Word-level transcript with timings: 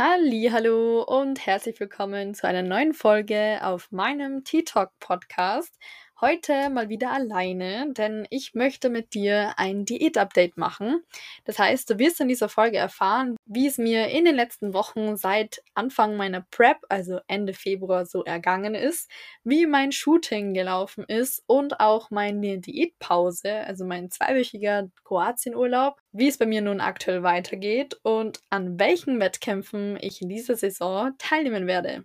Hallo 0.00 1.02
und 1.02 1.44
herzlich 1.44 1.80
willkommen 1.80 2.32
zu 2.32 2.46
einer 2.46 2.62
neuen 2.62 2.94
Folge 2.94 3.58
auf 3.62 3.90
meinem 3.90 4.44
Tea 4.44 4.62
Talk 4.62 4.92
Podcast. 5.00 5.76
Heute 6.20 6.68
mal 6.68 6.88
wieder 6.88 7.12
alleine, 7.12 7.92
denn 7.92 8.26
ich 8.30 8.52
möchte 8.52 8.88
mit 8.88 9.14
dir 9.14 9.54
ein 9.56 9.84
Diät-Update 9.84 10.56
machen. 10.56 11.04
Das 11.44 11.60
heißt, 11.60 11.88
du 11.90 12.00
wirst 12.00 12.20
in 12.20 12.26
dieser 12.26 12.48
Folge 12.48 12.76
erfahren, 12.76 13.36
wie 13.46 13.68
es 13.68 13.78
mir 13.78 14.08
in 14.08 14.24
den 14.24 14.34
letzten 14.34 14.74
Wochen 14.74 15.16
seit 15.16 15.62
Anfang 15.74 16.16
meiner 16.16 16.44
Prep, 16.50 16.78
also 16.88 17.20
Ende 17.28 17.54
Februar, 17.54 18.04
so 18.04 18.24
ergangen 18.24 18.74
ist, 18.74 19.08
wie 19.44 19.64
mein 19.66 19.92
Shooting 19.92 20.54
gelaufen 20.54 21.04
ist 21.04 21.44
und 21.46 21.78
auch 21.78 22.10
meine 22.10 22.58
Diätpause, 22.58 23.52
also 23.52 23.84
mein 23.84 24.10
zweiwöchiger 24.10 24.90
Kroatienurlaub, 25.04 26.00
wie 26.10 26.26
es 26.26 26.36
bei 26.36 26.46
mir 26.46 26.62
nun 26.62 26.80
aktuell 26.80 27.22
weitergeht 27.22 27.96
und 28.02 28.40
an 28.50 28.80
welchen 28.80 29.20
Wettkämpfen 29.20 29.96
ich 30.00 30.20
in 30.20 30.28
dieser 30.28 30.56
Saison 30.56 31.12
teilnehmen 31.16 31.68
werde. 31.68 32.04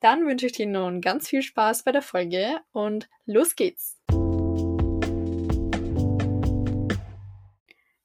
Dann 0.00 0.26
wünsche 0.26 0.46
ich 0.46 0.52
dir 0.52 0.66
nun 0.66 1.00
ganz 1.00 1.28
viel 1.28 1.42
Spaß 1.42 1.84
bei 1.84 1.92
der 1.92 2.02
Folge 2.02 2.60
und 2.72 3.08
los 3.24 3.56
geht's! 3.56 3.98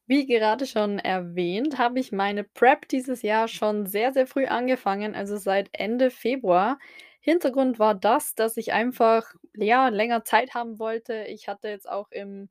Wie 0.08 0.26
gerade 0.26 0.66
schon 0.66 1.00
erwähnt, 1.00 1.78
habe 1.78 2.00
ich 2.00 2.12
meine 2.12 2.44
Prep 2.44 2.88
dieses 2.90 3.22
Jahr 3.22 3.48
schon 3.48 3.86
sehr, 3.86 4.12
sehr 4.12 4.28
früh 4.28 4.46
angefangen, 4.46 5.16
also 5.16 5.38
seit 5.38 5.70
Ende 5.72 6.12
Februar. 6.12 6.80
Hintergrund 7.22 7.80
war 7.80 7.96
das, 7.96 8.36
dass 8.36 8.58
ich 8.58 8.74
einfach 8.74 9.34
ja, 9.56 9.90
länger 9.90 10.24
Zeit 10.26 10.54
haben 10.54 10.80
wollte. 10.80 11.26
Ich 11.30 11.48
hatte 11.48 11.70
jetzt 11.70 11.90
auch 11.90 12.10
im, 12.12 12.50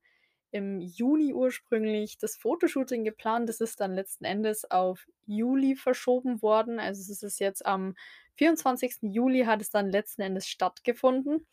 im 0.52 0.80
Juni 0.80 1.32
ursprünglich 1.32 2.18
das 2.18 2.36
Fotoshooting 2.36 3.04
geplant. 3.04 3.48
Das 3.48 3.60
ist 3.60 3.80
dann 3.80 3.94
letzten 3.94 4.24
Endes 4.24 4.70
auf 4.70 5.06
Juli 5.26 5.76
verschoben 5.76 6.42
worden. 6.42 6.78
Also 6.78 7.12
es 7.12 7.22
ist 7.22 7.40
jetzt 7.40 7.64
am 7.64 7.94
24. 8.36 8.96
Juli 9.02 9.44
hat 9.44 9.62
es 9.62 9.70
dann 9.70 9.90
letzten 9.90 10.22
Endes 10.22 10.48
stattgefunden. 10.48 11.46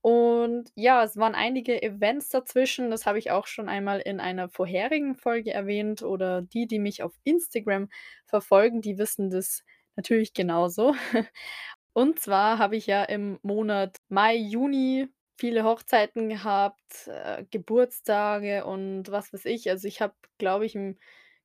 Und 0.00 0.72
ja, 0.74 1.04
es 1.04 1.16
waren 1.16 1.36
einige 1.36 1.80
Events 1.80 2.28
dazwischen. 2.30 2.90
Das 2.90 3.06
habe 3.06 3.18
ich 3.20 3.30
auch 3.30 3.46
schon 3.46 3.68
einmal 3.68 4.00
in 4.00 4.18
einer 4.18 4.48
vorherigen 4.48 5.14
Folge 5.14 5.52
erwähnt. 5.52 6.02
Oder 6.02 6.42
die, 6.42 6.66
die 6.66 6.80
mich 6.80 7.02
auf 7.02 7.14
Instagram 7.22 7.88
verfolgen, 8.26 8.80
die 8.82 8.98
wissen 8.98 9.30
das 9.30 9.62
natürlich 9.96 10.34
genauso. 10.34 10.94
Und 11.92 12.18
zwar 12.18 12.58
habe 12.58 12.76
ich 12.76 12.86
ja 12.86 13.04
im 13.04 13.38
Monat 13.42 13.98
Mai, 14.08 14.34
Juni 14.36 15.08
viele 15.38 15.64
Hochzeiten 15.64 16.28
gehabt, 16.28 17.08
äh, 17.08 17.44
Geburtstage 17.50 18.64
und 18.64 19.10
was 19.10 19.32
weiß 19.32 19.44
ich. 19.46 19.70
Also 19.70 19.88
ich 19.88 20.00
habe, 20.00 20.14
glaube 20.38 20.66
ich, 20.66 20.74
im 20.74 20.98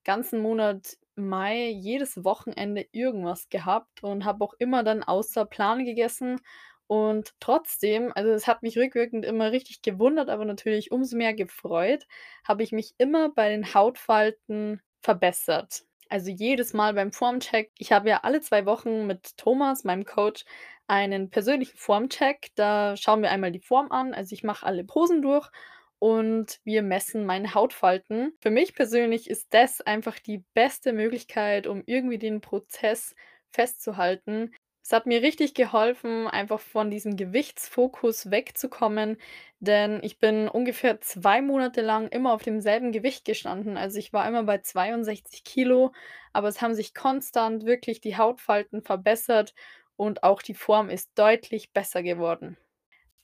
ganzen 0.04 0.40
Monat 0.40 0.96
Mai 1.16 1.68
jedes 1.70 2.24
Wochenende 2.24 2.86
irgendwas 2.92 3.48
gehabt 3.48 4.02
und 4.04 4.24
habe 4.24 4.44
auch 4.44 4.54
immer 4.58 4.84
dann 4.84 5.02
außer 5.02 5.44
Plan 5.46 5.84
gegessen. 5.84 6.40
Und 6.86 7.34
trotzdem, 7.40 8.12
also 8.14 8.30
es 8.30 8.46
hat 8.46 8.62
mich 8.62 8.78
rückwirkend 8.78 9.24
immer 9.24 9.52
richtig 9.52 9.82
gewundert, 9.82 10.30
aber 10.30 10.44
natürlich 10.44 10.90
umso 10.92 11.16
mehr 11.16 11.34
gefreut, 11.34 12.06
habe 12.46 12.62
ich 12.62 12.72
mich 12.72 12.94
immer 12.98 13.30
bei 13.30 13.50
den 13.50 13.74
Hautfalten 13.74 14.80
verbessert. 15.02 15.84
Also 16.08 16.30
jedes 16.30 16.72
Mal 16.72 16.94
beim 16.94 17.12
Formcheck. 17.12 17.70
Ich 17.76 17.92
habe 17.92 18.08
ja 18.08 18.20
alle 18.22 18.40
zwei 18.40 18.64
Wochen 18.64 19.06
mit 19.06 19.36
Thomas, 19.36 19.84
meinem 19.84 20.04
Coach, 20.06 20.44
einen 20.88 21.30
persönlichen 21.30 21.76
Formcheck. 21.76 22.50
Da 22.56 22.96
schauen 22.96 23.22
wir 23.22 23.30
einmal 23.30 23.52
die 23.52 23.60
Form 23.60 23.92
an. 23.92 24.14
Also 24.14 24.34
ich 24.34 24.42
mache 24.44 24.66
alle 24.66 24.84
Posen 24.84 25.22
durch 25.22 25.48
und 25.98 26.60
wir 26.64 26.82
messen 26.82 27.26
meine 27.26 27.54
Hautfalten. 27.54 28.32
Für 28.40 28.50
mich 28.50 28.74
persönlich 28.74 29.28
ist 29.30 29.48
das 29.54 29.80
einfach 29.80 30.18
die 30.18 30.44
beste 30.54 30.92
Möglichkeit, 30.92 31.66
um 31.66 31.82
irgendwie 31.86 32.18
den 32.18 32.40
Prozess 32.40 33.14
festzuhalten. 33.50 34.52
Es 34.82 34.92
hat 34.92 35.04
mir 35.06 35.20
richtig 35.22 35.52
geholfen, 35.52 36.28
einfach 36.28 36.60
von 36.60 36.90
diesem 36.90 37.16
Gewichtsfokus 37.16 38.30
wegzukommen, 38.30 39.18
denn 39.60 40.00
ich 40.02 40.18
bin 40.18 40.48
ungefähr 40.48 40.98
zwei 41.02 41.42
Monate 41.42 41.82
lang 41.82 42.08
immer 42.08 42.32
auf 42.32 42.42
demselben 42.42 42.90
Gewicht 42.92 43.26
gestanden. 43.26 43.76
Also 43.76 43.98
ich 43.98 44.14
war 44.14 44.26
immer 44.26 44.44
bei 44.44 44.58
62 44.58 45.44
Kilo, 45.44 45.92
aber 46.32 46.48
es 46.48 46.62
haben 46.62 46.74
sich 46.74 46.94
konstant 46.94 47.66
wirklich 47.66 48.00
die 48.00 48.16
Hautfalten 48.16 48.80
verbessert 48.82 49.52
und 49.98 50.22
auch 50.22 50.40
die 50.40 50.54
Form 50.54 50.88
ist 50.88 51.10
deutlich 51.16 51.72
besser 51.72 52.02
geworden. 52.02 52.56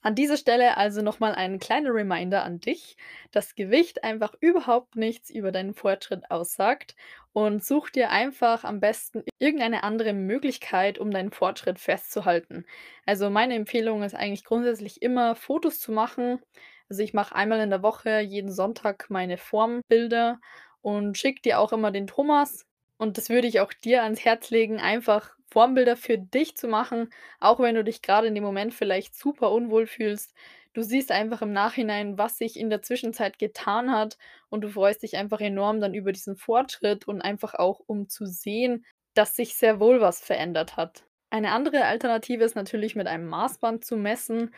An 0.01 0.13
dieser 0.13 0.37
Stelle 0.37 0.77
also 0.77 1.01
nochmal 1.01 1.33
ein 1.33 1.57
kleiner 1.57 1.91
Reminder 1.91 2.43
an 2.43 2.59
dich, 2.59 2.95
dass 3.31 3.55
Gewicht 3.55 4.03
einfach 4.03 4.35
überhaupt 4.39 4.95
nichts 4.95 5.31
über 5.31 5.51
deinen 5.51 5.73
Fortschritt 5.73 6.29
aussagt 6.29 6.95
und 7.33 7.65
such 7.65 7.89
dir 7.89 8.11
einfach 8.11 8.63
am 8.63 8.79
besten 8.79 9.23
irgendeine 9.39 9.83
andere 9.83 10.13
Möglichkeit, 10.13 10.99
um 10.99 11.09
deinen 11.09 11.31
Fortschritt 11.31 11.79
festzuhalten. 11.79 12.65
Also 13.07 13.31
meine 13.31 13.55
Empfehlung 13.55 14.03
ist 14.03 14.13
eigentlich 14.13 14.43
grundsätzlich 14.43 15.01
immer 15.01 15.35
Fotos 15.35 15.79
zu 15.79 15.91
machen. 15.91 16.39
Also 16.87 17.01
ich 17.01 17.15
mache 17.15 17.33
einmal 17.33 17.59
in 17.61 17.71
der 17.71 17.81
Woche 17.81 18.19
jeden 18.19 18.51
Sonntag 18.51 19.09
meine 19.09 19.37
Formbilder 19.37 20.39
und 20.81 21.17
schicke 21.17 21.41
dir 21.41 21.59
auch 21.59 21.73
immer 21.73 21.89
den 21.89 22.05
Thomas. 22.05 22.67
Und 22.97 23.17
das 23.17 23.29
würde 23.29 23.47
ich 23.47 23.59
auch 23.59 23.73
dir 23.73 24.03
ans 24.03 24.23
Herz 24.23 24.51
legen, 24.51 24.79
einfach 24.79 25.34
Formbilder 25.51 25.95
für 25.97 26.17
dich 26.17 26.55
zu 26.57 26.67
machen, 26.67 27.09
auch 27.39 27.59
wenn 27.59 27.75
du 27.75 27.83
dich 27.83 28.01
gerade 28.01 28.27
in 28.27 28.35
dem 28.35 28.43
Moment 28.43 28.73
vielleicht 28.73 29.15
super 29.15 29.51
unwohl 29.51 29.87
fühlst. 29.87 30.33
Du 30.73 30.81
siehst 30.81 31.11
einfach 31.11 31.41
im 31.41 31.53
Nachhinein, 31.53 32.17
was 32.17 32.37
sich 32.37 32.59
in 32.59 32.69
der 32.69 32.81
Zwischenzeit 32.81 33.39
getan 33.39 33.91
hat 33.91 34.17
und 34.49 34.61
du 34.61 34.69
freust 34.69 35.03
dich 35.03 35.15
einfach 35.17 35.39
enorm 35.39 35.79
dann 35.79 35.93
über 35.93 36.11
diesen 36.11 36.35
Fortschritt 36.35 37.07
und 37.07 37.21
einfach 37.21 37.53
auch, 37.55 37.79
um 37.85 38.09
zu 38.09 38.25
sehen, 38.25 38.85
dass 39.13 39.35
sich 39.35 39.55
sehr 39.55 39.79
wohl 39.79 40.01
was 40.01 40.19
verändert 40.21 40.75
hat. 40.77 41.05
Eine 41.29 41.51
andere 41.51 41.85
Alternative 41.85 42.43
ist 42.43 42.55
natürlich 42.55 42.95
mit 42.95 43.07
einem 43.07 43.27
Maßband 43.27 43.85
zu 43.85 43.97
messen. 43.97 44.53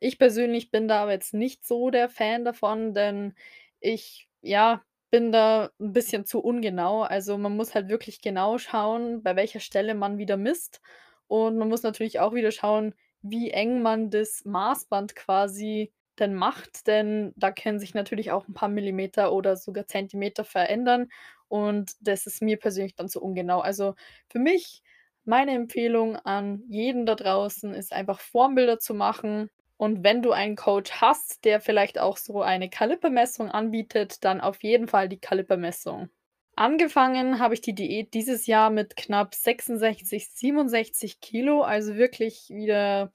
Ich 0.00 0.18
persönlich 0.18 0.70
bin 0.70 0.88
da 0.88 1.02
aber 1.02 1.12
jetzt 1.12 1.34
nicht 1.34 1.64
so 1.64 1.90
der 1.90 2.08
Fan 2.08 2.44
davon, 2.44 2.94
denn 2.94 3.34
ich, 3.80 4.28
ja, 4.42 4.82
bin 5.12 5.32
da 5.32 5.70
ein 5.80 5.92
bisschen 5.94 6.26
zu 6.26 6.40
ungenau. 6.42 7.02
Also, 7.04 7.38
man 7.38 7.56
muss 7.56 7.74
halt 7.76 7.90
wirklich 7.90 8.22
genau 8.22 8.58
schauen, 8.58 9.22
bei 9.22 9.36
welcher 9.36 9.60
Stelle 9.60 9.94
man 9.94 10.18
wieder 10.18 10.38
misst. 10.38 10.82
Und 11.28 11.58
man 11.58 11.68
muss 11.68 11.82
natürlich 11.84 12.20
auch 12.20 12.34
wieder 12.34 12.50
schauen, 12.52 12.94
wie 13.22 13.50
eng 13.50 13.82
man 13.82 14.10
das 14.10 14.44
Maßband 14.44 15.14
quasi 15.16 15.92
denn 16.18 16.34
macht, 16.34 16.86
denn 16.88 17.32
da 17.36 17.52
können 17.52 17.78
sich 17.80 17.94
natürlich 17.94 18.32
auch 18.32 18.48
ein 18.48 18.54
paar 18.54 18.68
Millimeter 18.68 19.32
oder 19.32 19.56
sogar 19.56 19.86
Zentimeter 19.86 20.44
verändern 20.44 21.08
und 21.48 21.92
das 22.00 22.26
ist 22.26 22.42
mir 22.42 22.58
persönlich 22.58 22.94
dann 22.96 23.08
zu 23.08 23.22
ungenau. 23.22 23.60
Also, 23.60 23.94
für 24.28 24.38
mich 24.38 24.82
meine 25.24 25.52
Empfehlung 25.52 26.16
an 26.16 26.62
jeden 26.68 27.06
da 27.06 27.14
draußen 27.14 27.74
ist 27.74 27.92
einfach 27.92 28.20
Formbilder 28.20 28.78
zu 28.78 28.94
machen 28.94 29.50
und 29.82 30.04
wenn 30.04 30.22
du 30.22 30.30
einen 30.30 30.54
Coach 30.54 30.92
hast, 31.00 31.44
der 31.44 31.60
vielleicht 31.60 31.98
auch 31.98 32.16
so 32.16 32.40
eine 32.40 32.70
Kalipermessung 32.70 33.50
anbietet, 33.50 34.22
dann 34.22 34.40
auf 34.40 34.62
jeden 34.62 34.86
Fall 34.86 35.08
die 35.08 35.18
Kalipermessung. 35.18 36.08
Angefangen 36.54 37.40
habe 37.40 37.54
ich 37.54 37.62
die 37.62 37.74
Diät 37.74 38.14
dieses 38.14 38.46
Jahr 38.46 38.70
mit 38.70 38.94
knapp 38.94 39.34
66, 39.34 40.30
67 40.30 41.20
Kilo, 41.20 41.62
also 41.62 41.96
wirklich 41.96 42.48
wieder 42.50 43.12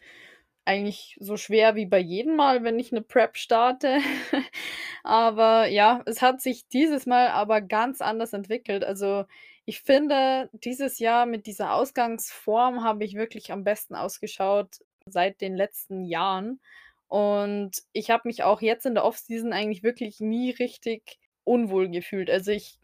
eigentlich 0.66 1.16
so 1.22 1.38
schwer 1.38 1.76
wie 1.76 1.86
bei 1.86 2.00
jedem 2.00 2.36
Mal, 2.36 2.66
wenn 2.66 2.80
ich 2.80 2.92
eine 2.92 3.02
Prep 3.02 3.38
starte. 3.38 4.00
aber 5.04 5.68
ja, 5.68 6.04
es 6.06 6.22
hat 6.22 6.42
sich 6.42 6.68
dieses 6.68 7.06
Mal 7.06 7.30
aber 7.30 7.62
ganz 7.62 8.02
anders 8.02 8.34
entwickelt. 8.34 8.84
Also 8.84 9.24
ich 9.64 9.80
finde, 9.84 10.50
dieses 10.52 11.00
Jahr 11.00 11.26
mit 11.26 11.46
dieser 11.46 11.74
Ausgangsform 11.74 12.84
habe 12.84 13.06
ich 13.06 13.16
wirklich 13.16 13.54
am 13.54 13.64
besten 13.64 13.96
ausgeschaut 13.96 14.82
seit 15.12 15.42
den 15.42 15.56
letzten 15.56 16.04
Jahren. 16.06 16.60
Und 17.08 17.84
ich 17.94 18.10
habe 18.12 18.24
mich 18.28 18.44
auch 18.44 18.62
jetzt 18.62 18.86
in 18.86 18.96
der 18.96 19.06
Offseason 19.06 19.54
eigentlich 19.54 19.84
wirklich 19.84 20.20
nie 20.20 20.52
richtig 20.52 21.20
unwohl 21.44 21.90
gefühlt. 21.90 22.30
Also 22.30 22.52
ich 22.52 22.80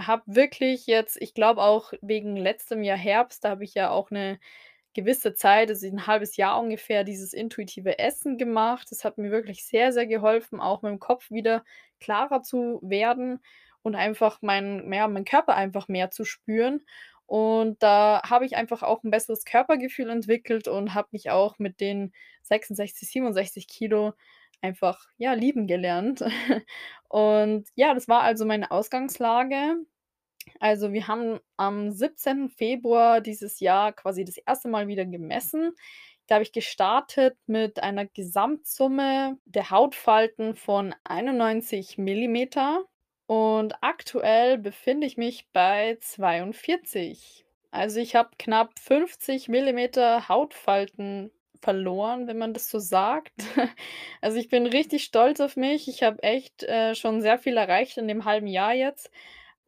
habe 0.00 0.22
wirklich 0.26 0.86
jetzt, 0.86 1.20
ich 1.20 1.34
glaube 1.34 1.62
auch 1.62 1.92
wegen 2.02 2.36
letztem 2.36 2.82
Jahr 2.82 2.96
Herbst, 2.98 3.44
da 3.44 3.50
habe 3.50 3.64
ich 3.64 3.74
ja 3.74 3.90
auch 3.90 4.10
eine 4.10 4.38
gewisse 4.94 5.34
Zeit, 5.34 5.70
also 5.70 5.86
ein 5.86 6.06
halbes 6.06 6.36
Jahr 6.36 6.60
ungefähr, 6.60 7.04
dieses 7.04 7.32
intuitive 7.32 7.98
Essen 7.98 8.38
gemacht. 8.38 8.88
Das 8.90 9.04
hat 9.04 9.18
mir 9.18 9.30
wirklich 9.30 9.64
sehr, 9.64 9.92
sehr 9.92 10.06
geholfen, 10.06 10.60
auch 10.60 10.82
mit 10.82 10.90
dem 10.90 10.98
Kopf 10.98 11.30
wieder 11.30 11.64
klarer 12.00 12.42
zu 12.42 12.80
werden 12.82 13.40
und 13.82 13.94
einfach 13.94 14.42
meinen, 14.42 14.92
ja, 14.92 15.06
meinen 15.08 15.24
Körper 15.24 15.54
einfach 15.54 15.88
mehr 15.88 16.10
zu 16.10 16.24
spüren. 16.24 16.84
Und 17.28 17.82
da 17.82 18.22
habe 18.24 18.46
ich 18.46 18.56
einfach 18.56 18.82
auch 18.82 19.04
ein 19.04 19.10
besseres 19.10 19.44
Körpergefühl 19.44 20.08
entwickelt 20.08 20.66
und 20.66 20.94
habe 20.94 21.08
mich 21.12 21.30
auch 21.30 21.58
mit 21.58 21.78
den 21.78 22.12
66, 22.44 23.06
67 23.10 23.68
Kilo 23.68 24.14
einfach, 24.62 25.06
ja, 25.18 25.34
lieben 25.34 25.66
gelernt. 25.66 26.24
Und 27.10 27.68
ja, 27.74 27.92
das 27.92 28.08
war 28.08 28.22
also 28.22 28.46
meine 28.46 28.70
Ausgangslage. 28.70 29.76
Also, 30.60 30.92
wir 30.94 31.06
haben 31.06 31.38
am 31.58 31.90
17. 31.90 32.48
Februar 32.48 33.20
dieses 33.20 33.60
Jahr 33.60 33.92
quasi 33.92 34.24
das 34.24 34.38
erste 34.38 34.68
Mal 34.68 34.88
wieder 34.88 35.04
gemessen. 35.04 35.72
Da 36.28 36.36
habe 36.36 36.44
ich 36.44 36.52
gestartet 36.52 37.36
mit 37.46 37.82
einer 37.82 38.06
Gesamtsumme 38.06 39.38
der 39.44 39.70
Hautfalten 39.70 40.56
von 40.56 40.94
91 41.04 41.98
Millimeter. 41.98 42.86
Und 43.28 43.74
aktuell 43.82 44.56
befinde 44.56 45.06
ich 45.06 45.18
mich 45.18 45.48
bei 45.52 45.98
42. 46.00 47.44
Also, 47.70 48.00
ich 48.00 48.16
habe 48.16 48.30
knapp 48.38 48.78
50 48.78 49.48
Millimeter 49.48 50.30
Hautfalten 50.30 51.30
verloren, 51.60 52.26
wenn 52.26 52.38
man 52.38 52.54
das 52.54 52.70
so 52.70 52.78
sagt. 52.78 53.34
Also, 54.22 54.38
ich 54.38 54.48
bin 54.48 54.66
richtig 54.66 55.04
stolz 55.04 55.40
auf 55.40 55.56
mich. 55.56 55.88
Ich 55.88 56.02
habe 56.02 56.22
echt, 56.22 56.62
äh, 56.62 56.94
schon 56.94 57.20
sehr 57.20 57.38
viel 57.38 57.58
erreicht 57.58 57.98
in 57.98 58.08
dem 58.08 58.24
halben 58.24 58.46
Jahr 58.46 58.72
jetzt. 58.72 59.10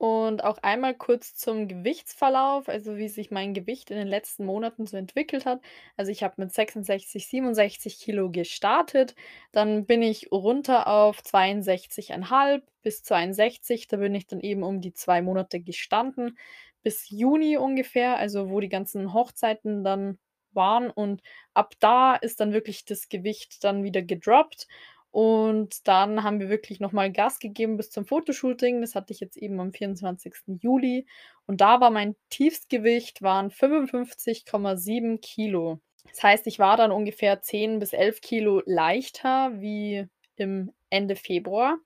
Und 0.01 0.43
auch 0.45 0.57
einmal 0.63 0.95
kurz 0.95 1.35
zum 1.35 1.69
Gewichtsverlauf, 1.69 2.71
also 2.71 2.97
wie 2.97 3.09
sich 3.09 3.31
mein 3.31 3.53
Gewicht 3.53 3.91
in 3.91 3.99
den 3.99 4.09
letzten 4.09 4.47
Monaten 4.47 4.87
so 4.87 4.97
entwickelt 4.97 5.45
hat. 5.45 5.61
Also 5.95 6.11
ich 6.11 6.23
habe 6.23 6.37
mit 6.39 6.55
66, 6.55 7.29
67 7.29 7.99
Kilo 8.01 8.31
gestartet, 8.31 9.15
dann 9.53 9.85
bin 9.85 10.01
ich 10.01 10.33
runter 10.33 10.87
auf 10.87 11.21
62,5 11.23 12.63
bis 12.83 13.03
62. 13.03 13.89
Da 13.89 13.99
bin 13.99 14.15
ich 14.15 14.27
dann 14.27 14.41
eben 14.41 14.63
um 14.63 14.81
die 14.81 14.95
2 14.95 15.21
Monate 15.21 15.61
gestanden, 15.61 16.39
bis 16.83 17.11
Juni 17.11 17.59
ungefähr, 17.59 18.17
also 18.17 18.49
wo 18.49 18.61
die 18.61 18.71
ganzen 18.71 19.13
Hochzeiten 19.13 19.85
dann 19.85 20.19
waren. 20.53 20.89
Und 20.91 21.21
ab 21.53 21.75
da 21.79 22.15
ist 22.15 22.41
dann 22.41 22.55
wirklich 22.55 22.87
das 22.87 23.11
Gewicht 23.11 23.63
dann 23.65 23.85
wieder 23.85 24.01
gedroppt. 24.01 24.67
Und 25.11 25.89
dann 25.89 26.23
haben 26.23 26.39
wir 26.39 26.49
wirklich 26.49 26.79
noch 26.79 26.93
mal 26.93 27.11
Gas 27.11 27.41
gegeben 27.41 27.77
bis 27.77 27.91
zum 27.91 28.05
Fotoshooting. 28.05 28.81
Das 28.81 28.95
hatte 28.95 29.13
ich 29.13 29.21
jetzt 29.21 29.37
eben 29.37 29.59
am 29.59 29.73
24. 29.73 30.35
Juli. 30.61 31.07
Und 31.47 31.61
da 31.61 31.81
war 31.81 31.91
mein 31.91 32.15
Tiefstgewicht 32.31 33.21
waren 33.23 33.51
55,7 33.51 35.21
Kilo. 35.21 35.81
Das 36.09 36.23
heißt, 36.23 36.47
ich 36.47 36.59
war 36.59 36.77
dann 36.77 36.93
ungefähr 36.93 37.43
10 37.43 37.81
bis 37.81 37.93
11 37.93 38.21
Kilo 38.21 38.63
leichter 38.67 39.61
wie 39.61 40.07
im 40.37 40.73
Ende 40.91 41.17
Februar. 41.17 41.79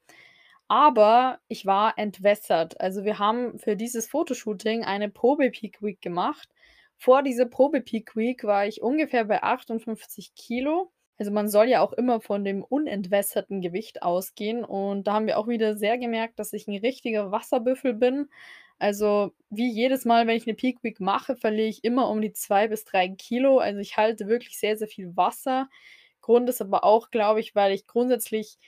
Aber 0.69 1.41
ich 1.49 1.67
war 1.67 1.99
entwässert. 1.99 2.81
Also, 2.81 3.05
wir 3.05 3.19
haben 3.19 3.59
für 3.59 3.77
dieses 3.77 4.07
Fotoshooting 4.07 4.85
eine 4.85 5.11
Probe-Peak 5.11 5.83
Week 5.83 6.01
gemacht. 6.01 6.49
Vor 6.97 7.23
dieser 7.23 7.47
Probe-Peak 7.47 8.17
Week 8.17 8.45
war 8.45 8.67
ich 8.67 8.81
ungefähr 8.83 9.25
bei 9.25 9.43
58 9.43 10.35
Kilo. 10.35 10.91
Also, 11.21 11.31
man 11.31 11.49
soll 11.49 11.69
ja 11.69 11.81
auch 11.81 11.93
immer 11.93 12.21
von 12.21 12.45
dem 12.45 12.63
unentwässerten 12.65 13.61
Gewicht 13.61 14.03
ausgehen 14.03 14.65
und 14.65 15.07
da 15.07 15.13
haben 15.15 15.27
wir 15.29 15.39
auch 15.39 15.47
wieder 15.47 15.77
sehr 15.77 15.97
gemerkt, 15.99 16.39
dass 16.41 16.53
ich 16.53 16.67
'n 16.67 16.77
richtiger 16.79 17.31
Wasserbüffel 17.31 17.95
bin. 17.95 18.29
Also, 18.81 19.33
wie 19.51 19.71
jedes 19.71 20.05
Mal, 20.05 20.27
wenn 20.27 20.37
ich 20.37 20.47
'ne 20.47 20.55
Peak 20.55 20.83
Week 20.83 20.99
mache, 21.01 21.37
verliere 21.37 21.69
ich 21.69 21.85
immer 21.85 22.09
um 22.11 22.21
die 22.21 22.33
2 22.33 22.67
bis 22.67 22.85
3 22.85 23.09
Kilo. 23.09 23.59
Also, 23.59 23.79
ich 23.81 23.97
halte 23.97 24.27
wirklich 24.27 24.59
sehr, 24.59 24.77
sehr 24.77 24.89
viel 24.89 25.17
Wasser. 25.17 25.69
Grund 26.21 26.49
ist 26.49 26.61
aber 26.61 26.83
auch, 26.85 27.11
glaube 27.11 27.39
ich, 27.41 27.55
weil 27.55 27.73
ich 27.73 27.87
grundsätzlich 27.87 28.59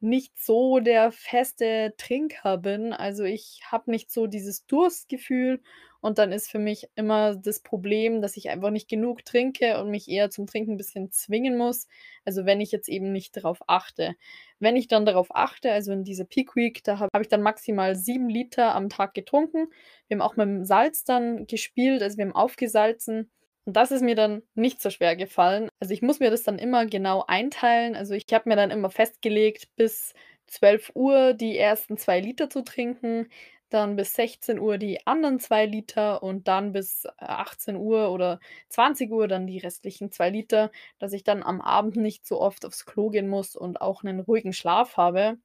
nicht 0.00 0.36
so 0.40 0.80
der 0.80 1.12
feste 1.12 1.94
Trinker 1.98 2.58
bin. 2.58 2.92
Also, 2.92 3.22
ich 3.24 3.60
habe 3.70 3.90
nicht 3.92 4.10
so 4.10 4.26
dieses 4.26 4.66
Durstgefühl 4.66 5.60
und 6.02 6.18
dann 6.18 6.32
ist 6.32 6.50
für 6.50 6.58
mich 6.60 6.88
immer 6.96 7.36
das 7.36 7.60
Problem, 7.62 8.22
dass 8.22 8.36
ich 8.36 8.50
einfach 8.50 8.70
nicht 8.70 8.88
genug 8.90 9.24
trinke 9.24 9.80
und 9.80 9.90
mich 9.90 10.08
eher 10.10 10.30
zum 10.30 10.46
Trinken 10.46 10.72
'n 10.74 10.78
bisschen 10.78 11.10
zwingen 11.12 11.56
muss, 11.58 11.88
also 12.26 12.46
wenn 12.46 12.60
ich 12.60 12.72
jetzt 12.72 12.90
eben 12.90 13.12
nicht 13.12 13.36
darauf 13.38 13.60
achte. 13.68 14.16
Wenn 14.60 14.76
ich 14.76 14.88
dann 14.88 15.06
darauf 15.06 15.34
achte, 15.34 15.72
also 15.72 15.92
in 15.92 16.04
dieser 16.04 16.26
Peak 16.26 16.56
Week, 16.56 16.84
da 16.84 16.98
habe 17.00 17.10
habe 17.14 17.22
ich 17.24 17.28
dann 17.30 17.42
maximal 17.42 17.96
7 17.96 18.28
Liter 18.28 18.74
am 18.74 18.90
Tag 18.90 19.14
getrunken. 19.14 19.68
Wir 20.08 20.16
haben 20.18 20.22
auch 20.22 20.36
mit'm 20.36 20.64
Salz 20.66 21.04
dann 21.04 21.46
gespielt, 21.46 22.02
also 22.02 22.18
wir 22.18 22.26
haben 22.26 22.34
aufgesalzen 22.36 23.30
und 23.66 23.76
das 23.76 23.92
ist 23.92 24.02
mir 24.02 24.16
dann 24.16 24.42
nicht 24.56 24.82
so 24.82 24.90
schwer 24.90 25.16
gefallen. 25.16 25.68
Also, 25.80 25.94
ich 25.94 26.02
muss 26.02 26.20
mir 26.20 26.30
das 26.30 26.42
dann 26.44 26.58
immer 26.58 26.86
genau 26.86 27.24
einteilen. 27.28 27.94
Also, 27.96 28.14
ich 28.14 28.24
habe 28.32 28.48
mir 28.48 28.56
dann 28.56 28.72
immer 28.72 28.90
festgelegt, 28.90 29.68
bis 29.76 30.14
12:00 30.48 31.32
die 31.34 31.56
ersten 31.58 31.96
2 31.96 32.20
Liter 32.20 32.50
zu 32.50 32.62
trinken, 32.64 33.28
dann 33.74 33.96
bis 33.96 34.14
16:00 34.14 34.78
die 34.78 35.06
anderen 35.06 35.40
2 35.40 35.66
Liter 35.66 36.22
und 36.22 36.48
dann 36.48 36.72
bis 36.72 37.06
18:00 37.18 38.10
oder 38.12 38.40
20:00 38.68 39.28
dann 39.28 39.46
die 39.46 39.58
restlichen 39.58 40.10
2 40.12 40.30
Liter, 40.30 40.70
dass 40.98 41.12
ich 41.12 41.24
dann 41.24 41.42
am 41.42 41.60
Abend 41.60 41.96
nicht 41.96 42.26
so 42.26 42.40
oft 42.40 42.64
aufs 42.66 42.86
Klo 42.86 43.10
gehen 43.10 43.28
muss 43.28 43.56
und 43.56 43.80
auch 43.80 44.02
'nen 44.02 44.20
ruhigen 44.20 44.52
Schlaf 44.52 44.96
habe. 44.96 45.38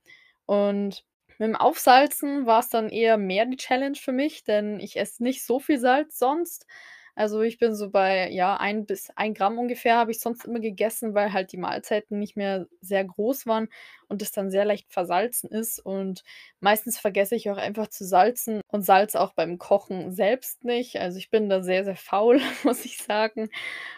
Und 0.45 1.05
mit'm 1.39 1.55
Aufsalzen 1.55 2.45
war's 2.45 2.69
dann 2.69 2.89
eher 2.89 3.17
mehr 3.17 3.45
die 3.45 3.57
Challenge 3.57 3.95
für 3.97 4.11
mich, 4.13 4.43
denn 4.43 4.79
ich 4.79 4.97
esse 4.97 5.23
nicht 5.23 5.45
so 5.45 5.59
viel 5.59 5.79
Salz 5.79 6.17
sonst. 6.19 6.65
Also, 7.17 7.41
ich 7.41 7.57
bin 7.57 7.75
so 7.75 7.89
bei, 7.89 8.29
ja, 8.29 8.57
1 8.57 8.85
bis 8.85 9.09
1 9.15 9.33
Gramm 9.33 9.57
ungefähr 9.57 9.97
habe 9.97 10.11
ich 10.11 10.19
sonst 10.19 10.45
immer 10.45 10.59
gegessen, 10.59 11.15
weil 11.15 11.33
halt 11.33 11.51
die 11.51 11.57
Mahlzeiten 11.57 12.19
nicht 12.19 12.37
mehr 12.37 12.67
sehr 12.79 13.03
groß 13.05 13.47
waren 13.47 13.69
und 14.07 14.21
das 14.21 14.31
dann 14.31 14.51
sehr 14.51 14.65
leicht 14.65 14.91
versalzen 14.93 15.49
ist. 15.49 15.79
Und 15.79 16.23
meistens 16.59 16.99
vergesse 16.99 17.35
ich 17.35 17.49
auch 17.49 17.57
einfach 17.57 17.87
zu 17.87 18.05
salzen 18.05 18.61
und 18.67 18.83
salze 18.85 19.19
auch 19.19 19.33
beim 19.33 19.57
Kochen 19.57 20.11
selbst 20.11 20.63
nicht. 20.63 20.97
Also, 20.97 21.17
ich 21.17 21.31
bin 21.31 21.49
da 21.49 21.63
sehr, 21.63 21.83
sehr 21.85 21.95
faul, 21.95 22.39
muss 22.63 22.85
ich 22.85 22.97
sagen. 22.99 23.49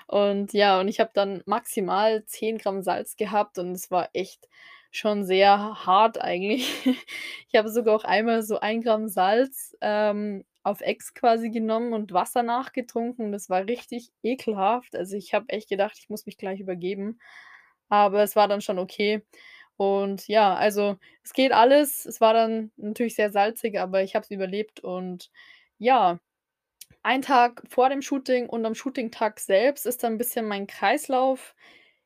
Und 0.08 0.54
ja, 0.54 0.80
und 0.80 0.88
ich 0.88 1.00
habe 1.00 1.12
dann 1.14 1.42
maximal 1.46 2.24
10 2.26 2.58
Gramm 2.58 2.82
Salz 2.84 3.16
gehabt 3.18 3.58
und 3.60 3.72
es 3.74 3.92
war 3.92 4.10
echt 4.14 4.48
schon 4.92 5.26
sehr 5.26 5.86
hart 5.86 6.22
eigentlich. 6.22 6.68
Ich 7.52 7.56
habe 7.58 7.70
sogar 7.70 7.96
auch 7.96 8.04
einmal 8.04 8.44
so 8.44 8.60
1 8.60 8.84
Gramm 8.84 9.08
Salz, 9.08 9.76
ähm, 9.82 10.46
auf 10.64 10.82
Ex 10.82 11.14
quasi 11.14 11.50
genommen 11.52 11.94
und 11.94 12.14
Wasser 12.14 12.44
nachgetrunken. 12.44 13.32
Das 13.32 13.50
war 13.50 13.66
richtig 13.68 14.12
ekelhaft. 14.24 14.96
Also, 14.96 15.16
ich 15.18 15.34
habe 15.34 15.50
echt 15.50 15.70
gedacht, 15.70 15.98
ich 16.00 16.10
muss 16.10 16.26
mich 16.26 16.38
gleich 16.38 16.60
übergeben, 16.62 17.20
aber 17.90 18.24
es 18.24 18.36
war 18.36 18.48
dann 18.48 18.62
schon 18.62 18.80
okay. 18.80 19.24
Und 19.78 20.28
ja, 20.28 20.56
also, 20.56 20.98
es 21.24 21.34
geht 21.34 21.52
alles. 21.54 22.06
Es 22.06 22.22
war 22.22 22.34
dann 22.34 22.72
natürlich 22.78 23.16
sehr 23.16 23.32
salzig, 23.32 23.80
aber 23.80 24.04
ich 24.04 24.16
habe 24.16 24.24
es 24.26 24.32
überlebt 24.32 24.82
und 24.82 25.32
ja, 25.80 26.20
ein 27.04 27.22
Tag 27.24 27.64
vor 27.70 27.90
dem 27.90 28.02
Shooting 28.02 28.50
und 28.50 28.66
am 28.66 28.76
Shooting-Tag 28.76 29.40
selbst 29.40 29.86
ist 29.88 30.04
dann 30.04 30.14
'n 30.16 30.18
bisschen 30.20 30.48
mein 30.48 30.68
Kreislauf 30.68 31.56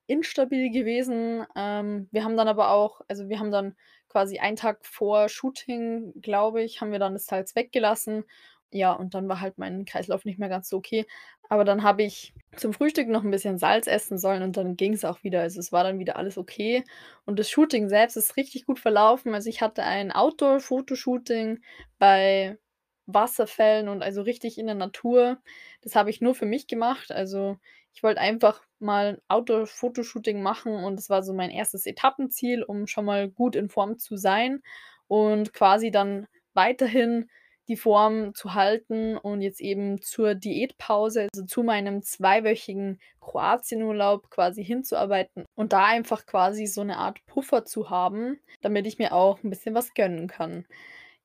instabil 0.08 0.72
gewesen. 0.72 1.46
Ähm, 1.56 2.08
wir 2.12 2.24
haben 2.26 2.38
dann 2.38 2.48
aber 2.50 2.70
auch 2.72 3.02
also, 3.10 3.30
wir 3.30 3.40
haben 3.40 3.52
dann 3.52 3.76
quasi 4.14 4.40
einen 4.40 4.58
Tag 4.58 4.86
vor 4.86 5.30
Shooting, 5.30 6.14
glaube 6.22 6.64
ich, 6.64 6.82
haben 6.82 6.94
wir 6.94 7.00
dann 7.00 7.14
das 7.16 7.28
Salz 7.28 7.56
weggelassen. 7.58 8.26
Ja, 8.72 8.94
und 8.94 9.14
dann 9.16 9.30
war 9.30 9.42
halt 9.42 9.58
mein 9.60 9.86
Kreislauf 9.86 10.26
nicht 10.26 10.40
mehr 10.40 10.50
ganz 10.50 10.70
so 10.70 10.78
okay. 10.78 11.06
Aber 11.50 11.66
dann 11.66 11.84
habe 11.84 12.04
ich 12.04 12.34
zum 12.58 12.74
Frühstück 12.74 13.08
noch 13.10 13.24
'n 13.24 13.32
bisschen 13.32 13.58
Salz 13.60 13.88
essen 13.88 14.18
sollen 14.20 14.44
und 14.44 14.58
dann 14.58 14.78
ging's 14.78 15.06
auch 15.06 15.24
wieder. 15.24 15.42
Also, 15.42 15.60
es 15.60 15.72
war 15.72 15.84
dann 15.84 16.00
wieder 16.00 16.18
alles 16.18 16.38
okay. 16.38 16.84
Und 17.26 17.40
das 17.40 17.50
Shooting 17.50 17.90
selbst 17.90 18.16
ist 18.18 18.38
richtig 18.38 18.66
gut 18.66 18.80
verlaufen. 18.80 19.34
Also, 19.36 19.50
ich 19.50 19.62
hatte 19.62 19.84
ein 19.84 20.12
Outdoor-Fotoshooting 20.14 21.62
bei 22.00 22.58
Wasserfällen 23.06 23.90
und 23.90 24.02
also 24.04 24.22
richtig 24.22 24.58
in 24.58 24.66
der 24.68 24.76
Natur. 24.76 25.40
Das 25.82 25.96
habe 25.96 26.10
ich 26.10 26.22
nur 26.22 26.36
für 26.36 26.46
mich 26.46 26.68
gemacht. 26.68 27.12
Also, 27.12 27.58
ich 27.94 28.04
wollte 28.04 28.22
einfach 28.22 28.62
mal 28.80 29.22
Outdoor-Fotoshooting 29.30 30.42
machen 30.44 30.74
und 30.74 30.98
das 30.98 31.10
war 31.10 31.24
so 31.24 31.34
mein 31.34 31.52
1. 31.52 31.86
Etappenziel, 31.86 32.64
um 32.64 32.88
schon 32.88 33.06
mal 33.06 33.30
gut 33.30 33.56
in 33.56 33.70
Form 33.70 34.00
zu 34.00 34.18
sein 34.18 34.62
und 35.08 35.54
quasi 35.54 35.92
dann 35.92 36.28
weiterhin 36.54 37.30
die 37.70 37.78
Form 37.78 38.34
zu 38.36 38.56
halten 38.56 39.18
und 39.18 39.42
jetzt 39.42 39.62
eben 39.62 40.02
zur 40.02 40.36
Diätpause, 40.36 41.30
also 41.34 41.46
zu 41.46 41.64
meinem 41.64 42.02
zweiwöchigen 42.04 43.00
Kroatienurlaub 43.22 44.30
quasi 44.30 44.66
hinzuarbeiten 44.66 45.46
und 45.56 45.72
da 45.74 45.86
einfach 45.86 46.26
quasi 46.26 46.66
so 46.68 46.84
'ne 46.84 46.98
Art 46.98 47.26
Puffer 47.26 47.64
zu 47.66 47.90
haben, 47.90 48.40
damit 48.62 48.86
ich 48.88 48.98
mir 49.00 49.14
auch 49.14 49.42
'n 49.44 49.50
bisschen 49.50 49.76
was 49.76 49.94
gönnen 49.94 50.28
kann. 50.28 50.66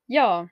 Ja, 0.07 0.49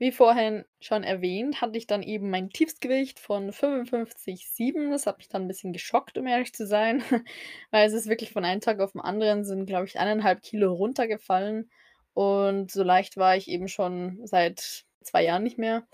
wie 0.00 0.12
vorhin 0.12 0.64
schon 0.80 1.04
erwähnt, 1.04 1.60
hatte 1.62 1.78
ich 1.78 1.86
dann 1.86 2.02
eben 2.02 2.30
mein 2.30 2.50
Tiefstgewicht 2.50 3.20
von 3.20 3.52
55,7. 3.52 4.90
Das 4.92 5.06
hat 5.06 5.18
mich 5.18 5.28
dann 5.28 5.44
'n 5.44 5.48
bisschen 5.48 5.72
geschockt, 5.74 6.18
um 6.18 6.26
ehrlich 6.26 6.54
zu 6.54 6.66
sein, 6.66 7.02
weil 7.72 7.86
es 7.88 7.94
ist 7.94 8.08
wirklich 8.08 8.32
von 8.32 8.44
einem 8.46 8.60
Tag 8.62 8.80
auf 8.80 8.94
'n 8.96 9.00
anderen 9.00 9.44
sind, 9.44 9.66
glaube 9.66 9.86
ich, 9.86 9.98
1,5 10.00 10.42
Kilo 10.42 10.72
runtergefallen 10.74 11.70
und 12.14 12.70
so 12.72 12.82
leicht 12.84 13.16
war 13.18 13.36
ich 13.36 13.48
eben 13.48 13.68
schon 13.68 14.20
seit 14.26 14.84
2 15.02 15.24
Jahren 15.24 15.44
nicht 15.44 15.58
mehr. 15.58 15.86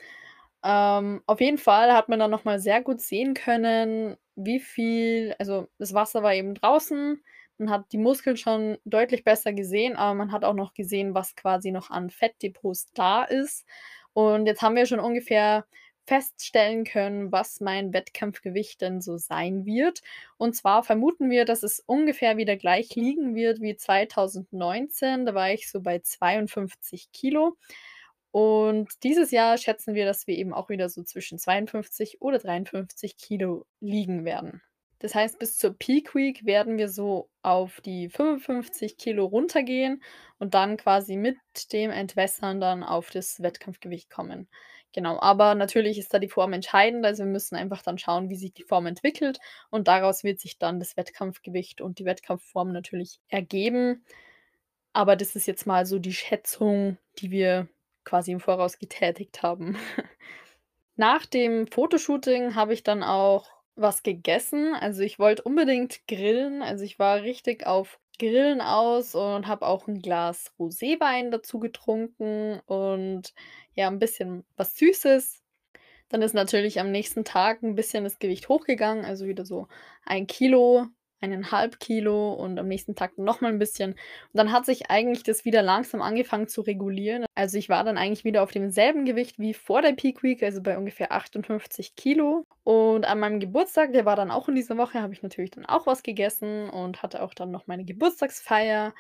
Ähm, 0.64 1.22
auf 1.26 1.40
jeden 1.40 1.58
Fall 1.58 1.92
hat 1.94 2.08
man 2.08 2.18
dann 2.20 2.30
noch 2.32 2.44
mal 2.44 2.58
sehr 2.60 2.82
gut 2.82 3.00
sehen 3.02 3.34
können, 3.34 4.16
wie 4.36 4.60
viel 4.60 5.34
also, 5.40 5.68
das 5.78 5.94
Wasser 5.94 6.22
war 6.24 6.34
eben 6.34 6.54
draußen. 6.54 7.22
Man 7.58 7.70
hat 7.70 7.92
die 7.92 7.98
Muskeln 7.98 8.36
schon 8.36 8.78
deutlich 8.84 9.24
besser 9.24 9.52
gesehen, 9.52 9.96
aber 9.96 10.14
man 10.14 10.32
hat 10.32 10.44
auch 10.44 10.54
noch 10.54 10.74
gesehen, 10.74 11.14
was 11.14 11.36
quasi 11.36 11.72
noch 11.72 11.90
an 11.90 12.10
Fettdepots 12.10 12.92
da 12.94 13.24
ist. 13.24 13.66
Und 14.12 14.46
jetzt 14.46 14.62
haben 14.62 14.76
wir 14.76 14.86
schon 14.86 15.00
ungefähr 15.00 15.66
feststellen 16.06 16.84
können, 16.84 17.32
was 17.32 17.60
mein 17.60 17.92
Wettkampfgewicht 17.92 18.80
denn 18.80 19.00
so 19.00 19.18
sein 19.18 19.66
wird. 19.66 20.02
Und 20.38 20.54
zwar 20.54 20.84
vermuten 20.84 21.30
wir, 21.30 21.44
dass 21.44 21.62
es 21.62 21.80
ungefähr 21.80 22.36
wieder 22.36 22.56
gleich 22.56 22.94
liegen 22.94 23.34
wird 23.34 23.60
wie 23.60 23.76
2019. 23.76 25.26
Da 25.26 25.34
war 25.34 25.50
ich 25.52 25.70
so 25.70 25.80
bei 25.80 25.98
52 25.98 27.10
Kilo. 27.12 27.56
Und 28.30 29.02
dieses 29.02 29.30
Jahr 29.30 29.58
schätzen 29.58 29.94
wir, 29.94 30.04
dass 30.04 30.26
wir 30.26 30.36
eben 30.36 30.52
auch 30.54 30.68
wieder 30.68 30.88
so 30.88 31.02
zwischen 31.02 31.38
52 31.38 32.20
oder 32.20 32.38
53 32.38 33.16
Kilo 33.16 33.66
liegen 33.80 34.24
werden. 34.24 34.62
Das 34.98 35.14
heißt, 35.14 35.38
bis 35.38 35.58
zur 35.58 35.76
Peak 35.78 36.14
Week 36.14 36.44
werden 36.46 36.78
wir 36.78 36.88
so 36.88 37.28
auf 37.42 37.80
die 37.82 38.08
55 38.08 38.96
Kilo 38.96 39.26
runtergehen 39.26 40.02
und 40.38 40.54
dann 40.54 40.76
quasi 40.76 41.16
mit 41.16 41.36
dem 41.72 41.90
Entwässern 41.90 42.60
dann 42.60 42.82
auf 42.82 43.10
das 43.10 43.42
Wettkampfgewicht 43.42 44.10
kommen. 44.10 44.48
Genau, 44.92 45.20
aber 45.20 45.54
natürlich 45.54 45.98
ist 45.98 46.14
da 46.14 46.18
die 46.18 46.30
Form 46.30 46.54
entscheidend. 46.54 47.04
Also, 47.04 47.24
wir 47.24 47.30
müssen 47.30 47.56
einfach 47.56 47.82
dann 47.82 47.98
schauen, 47.98 48.30
wie 48.30 48.36
sich 48.36 48.54
die 48.54 48.64
Form 48.64 48.86
entwickelt 48.86 49.38
und 49.70 49.88
daraus 49.88 50.24
wird 50.24 50.40
sich 50.40 50.58
dann 50.58 50.80
das 50.80 50.96
Wettkampfgewicht 50.96 51.82
und 51.82 51.98
die 51.98 52.06
Wettkampfform 52.06 52.72
natürlich 52.72 53.20
ergeben. 53.28 54.02
Aber 54.94 55.16
das 55.16 55.36
ist 55.36 55.46
jetzt 55.46 55.66
mal 55.66 55.84
so 55.84 55.98
die 55.98 56.14
Schätzung, 56.14 56.96
die 57.18 57.30
wir 57.30 57.68
quasi 58.04 58.32
im 58.32 58.40
Voraus 58.40 58.78
getätigt 58.78 59.42
haben. 59.42 59.76
Nach 60.96 61.26
dem 61.26 61.66
Fotoshooting 61.66 62.54
habe 62.54 62.72
ich 62.72 62.82
dann 62.82 63.02
auch 63.02 63.50
was 63.76 64.02
gegessen. 64.02 64.74
Also, 64.74 65.02
ich 65.02 65.18
wollte 65.18 65.42
unbedingt 65.42 66.06
grillen. 66.08 66.62
Also, 66.62 66.84
ich 66.84 66.98
war 66.98 67.22
richtig 67.22 67.66
auf 67.66 67.98
Grillen 68.18 68.60
aus 68.62 69.14
und 69.14 69.46
habe 69.46 69.66
auch 69.66 69.88
'n 69.88 70.00
Glas 70.00 70.52
Roséwein 70.58 71.30
dazu 71.30 71.58
getrunken 71.60 72.60
und 72.66 73.34
ja, 73.74 73.88
'n 73.88 73.98
bisschen 73.98 74.44
was 74.56 74.76
Süßes. 74.76 75.42
Dann 76.10 76.22
ist 76.22 76.34
natürlich 76.34 76.80
am 76.80 76.92
nächsten 76.92 77.24
Tag 77.24 77.62
'n 77.62 77.74
bisschen 77.76 78.04
das 78.04 78.18
Gewicht 78.20 78.48
hochgegangen, 78.48 79.04
also 79.04 79.26
wieder 79.26 79.44
so 79.46 79.68
1 80.06 80.26
Kilo, 80.28 80.86
1,5 81.20 81.78
Kilo 81.80 82.34
und 82.34 82.58
am 82.58 82.68
nächsten 82.68 82.94
Tag 82.96 83.18
noch 83.18 83.40
mal 83.42 83.52
'n 83.52 83.58
bisschen. 83.60 83.92
Und 83.92 83.98
dann 84.34 84.52
hat 84.52 84.66
sich 84.66 84.90
eigentlich 84.90 85.24
das 85.24 85.44
wieder 85.46 85.62
langsam 85.62 86.02
angefangen 86.02 86.48
zu 86.48 86.62
regulieren. 86.62 87.26
Also, 87.36 87.58
ich 87.58 87.68
war 87.70 87.84
dann 87.84 87.98
eigentlich 87.98 88.24
wieder 88.24 88.42
auf 88.44 88.52
demselben 88.52 89.04
Gewicht 89.06 89.38
wie 89.40 89.54
vor 89.54 89.82
der 89.82 89.92
Peak 89.94 90.22
Week, 90.22 90.42
also 90.42 90.62
bei 90.62 90.78
ungefähr 90.78 91.12
58 91.12 91.96
Kilo. 91.96 92.44
Und 92.66 93.04
an 93.04 93.20
meinem 93.20 93.38
Geburtstag, 93.38 93.92
der 93.92 94.06
war 94.06 94.16
dann 94.16 94.32
auch 94.32 94.48
in 94.48 94.56
dieser 94.56 94.76
Woche, 94.76 95.00
habe 95.00 95.12
ich 95.12 95.22
natürlich 95.22 95.52
dann 95.52 95.66
auch 95.66 95.86
was 95.86 96.02
gegessen 96.02 96.68
und 96.68 97.00
hatte 97.00 97.22
auch 97.22 97.32
dann 97.32 97.52
noch 97.52 97.68
meine 97.68 97.84
Geburtstagsfeier. 97.84 98.92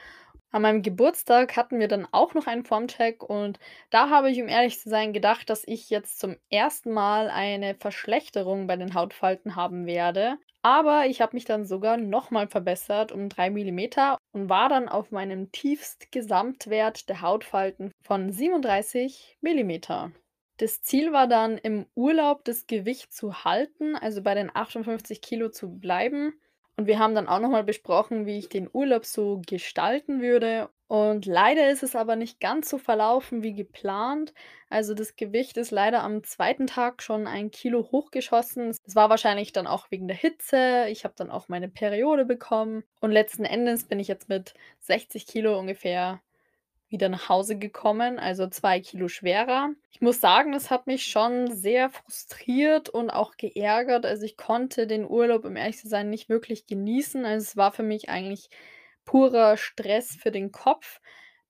An 0.52 0.62
meinem 0.62 0.82
Geburtstag 0.82 1.56
hatten 1.56 1.80
wir 1.80 1.88
dann 1.88 2.06
auch 2.12 2.34
noch 2.34 2.46
einen 2.46 2.64
Formcheck 2.64 3.24
und 3.24 3.58
da 3.90 4.08
habe 4.08 4.30
ich, 4.30 4.40
um 4.40 4.46
ehrlich 4.46 4.78
zu 4.78 4.88
sein, 4.88 5.12
gedacht, 5.12 5.50
dass 5.50 5.64
ich 5.66 5.90
jetzt 5.90 6.20
zum 6.20 6.36
ersten 6.48 6.92
Mal 6.92 7.28
eine 7.28 7.74
Verschlechterung 7.74 8.68
bei 8.68 8.76
den 8.76 8.94
Hautfalten 8.94 9.56
haben 9.56 9.84
werde. 9.84 10.38
Aber 10.62 11.06
ich 11.06 11.20
habe 11.20 11.34
mich 11.34 11.44
dann 11.44 11.66
sogar 11.66 11.96
noch 11.96 12.30
mal 12.30 12.46
verbessert 12.46 13.10
um 13.10 13.28
3 13.28 13.50
Millimeter 13.50 14.16
und 14.30 14.48
war 14.48 14.68
dann 14.68 14.88
auf 14.88 15.10
meinem 15.10 15.50
Tiefstgesamtwert 15.50 17.08
der 17.08 17.20
Hautfalten 17.20 17.90
von 18.00 18.30
37 18.30 19.38
Millimeter. 19.40 20.12
Das 20.58 20.80
Ziel 20.82 21.12
war 21.12 21.26
dann 21.26 21.58
im 21.58 21.86
Urlaub 21.94 22.44
das 22.44 22.66
Gewicht 22.66 23.12
zu 23.12 23.44
halten, 23.44 23.94
also 23.94 24.22
bei 24.22 24.34
den 24.34 24.50
58 24.54 25.20
Kilo 25.20 25.50
zu 25.50 25.78
bleiben. 25.78 26.32
Und 26.76 26.86
wir 26.86 26.98
haben 26.98 27.14
dann 27.14 27.28
auch 27.28 27.40
noch 27.40 27.50
mal 27.50 27.64
besprochen, 27.64 28.26
wie 28.26 28.38
ich 28.38 28.48
den 28.48 28.68
Urlaub 28.72 29.06
so 29.06 29.40
gestalten 29.46 30.20
würde. 30.20 30.68
Und 30.88 31.26
leider 31.26 31.70
ist 31.70 31.82
es 31.82 31.96
aber 31.96 32.16
nicht 32.16 32.38
ganz 32.38 32.68
so 32.68 32.78
verlaufen 32.78 33.42
wie 33.42 33.54
geplant. 33.54 34.34
Also, 34.68 34.94
das 34.94 35.16
Gewicht 35.16 35.56
ist 35.56 35.70
leider 35.70 36.02
am 36.02 36.22
2. 36.22 36.66
Tag 36.66 37.02
schon 37.02 37.26
1 37.26 37.50
Kilo 37.56 37.90
hochgeschossen. 37.90 38.70
Es 38.70 38.94
war 38.94 39.10
wahrscheinlich 39.10 39.52
dann 39.52 39.66
auch 39.66 39.90
wegen 39.90 40.06
der 40.06 40.16
Hitze. 40.16 40.86
Ich 40.88 41.04
habe 41.04 41.14
dann 41.16 41.30
auch 41.30 41.48
meine 41.48 41.68
Periode 41.68 42.24
bekommen 42.24 42.84
und 43.00 43.10
letzten 43.10 43.44
Endes 43.44 43.84
bin 43.84 43.98
ich 43.98 44.08
jetzt 44.08 44.28
mit 44.28 44.54
60 44.80 45.26
Kilo 45.26 45.58
ungefähr 45.58 46.20
wieder 46.88 47.08
nach 47.08 47.28
Hause 47.28 47.58
gekommen, 47.58 48.18
also 48.18 48.48
2 48.48 48.80
Kilo 48.80 49.08
schwerer. 49.08 49.70
Ich 49.90 50.00
muss 50.00 50.20
sagen, 50.20 50.52
das 50.52 50.70
hat 50.70 50.86
mich 50.86 51.06
schon 51.06 51.52
sehr 51.54 51.90
frustriert 51.90 52.88
und 52.88 53.10
auch 53.10 53.36
geärgert. 53.36 54.06
Also, 54.06 54.24
ich 54.24 54.36
konnte 54.36 54.86
den 54.86 55.04
Urlaub, 55.08 55.44
um 55.44 55.56
ehrlich 55.56 55.78
zu 55.78 55.88
sein, 55.88 56.10
nicht 56.10 56.28
wirklich 56.28 56.66
genießen. 56.66 57.24
Also, 57.24 57.44
es 57.44 57.56
war 57.56 57.72
für 57.72 57.82
mich 57.82 58.08
eigentlich 58.08 58.48
purer 59.04 59.56
Stress 59.56 60.16
für 60.16 60.30
den 60.30 60.52
Kopf, 60.52 61.00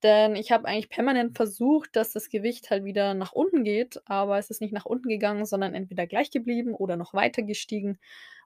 denn 0.02 0.36
ich 0.36 0.52
habe 0.52 0.66
eigentlich 0.68 0.88
permanent 0.90 1.36
versucht, 1.36 1.96
dass 1.96 2.12
das 2.12 2.28
Gewicht 2.28 2.70
halt 2.70 2.84
wieder 2.84 3.14
nach 3.14 3.32
unten 3.32 3.64
geht, 3.64 4.00
aber 4.06 4.38
es 4.38 4.50
ist 4.50 4.60
nicht 4.60 4.72
nach 4.72 4.84
unten 4.86 5.08
gegangen, 5.08 5.46
sondern 5.46 5.74
entweder 5.74 6.06
gleich 6.06 6.30
geblieben 6.30 6.74
oder 6.74 6.96
noch 6.96 7.14
weiter 7.14 7.42
gestiegen. 7.42 7.98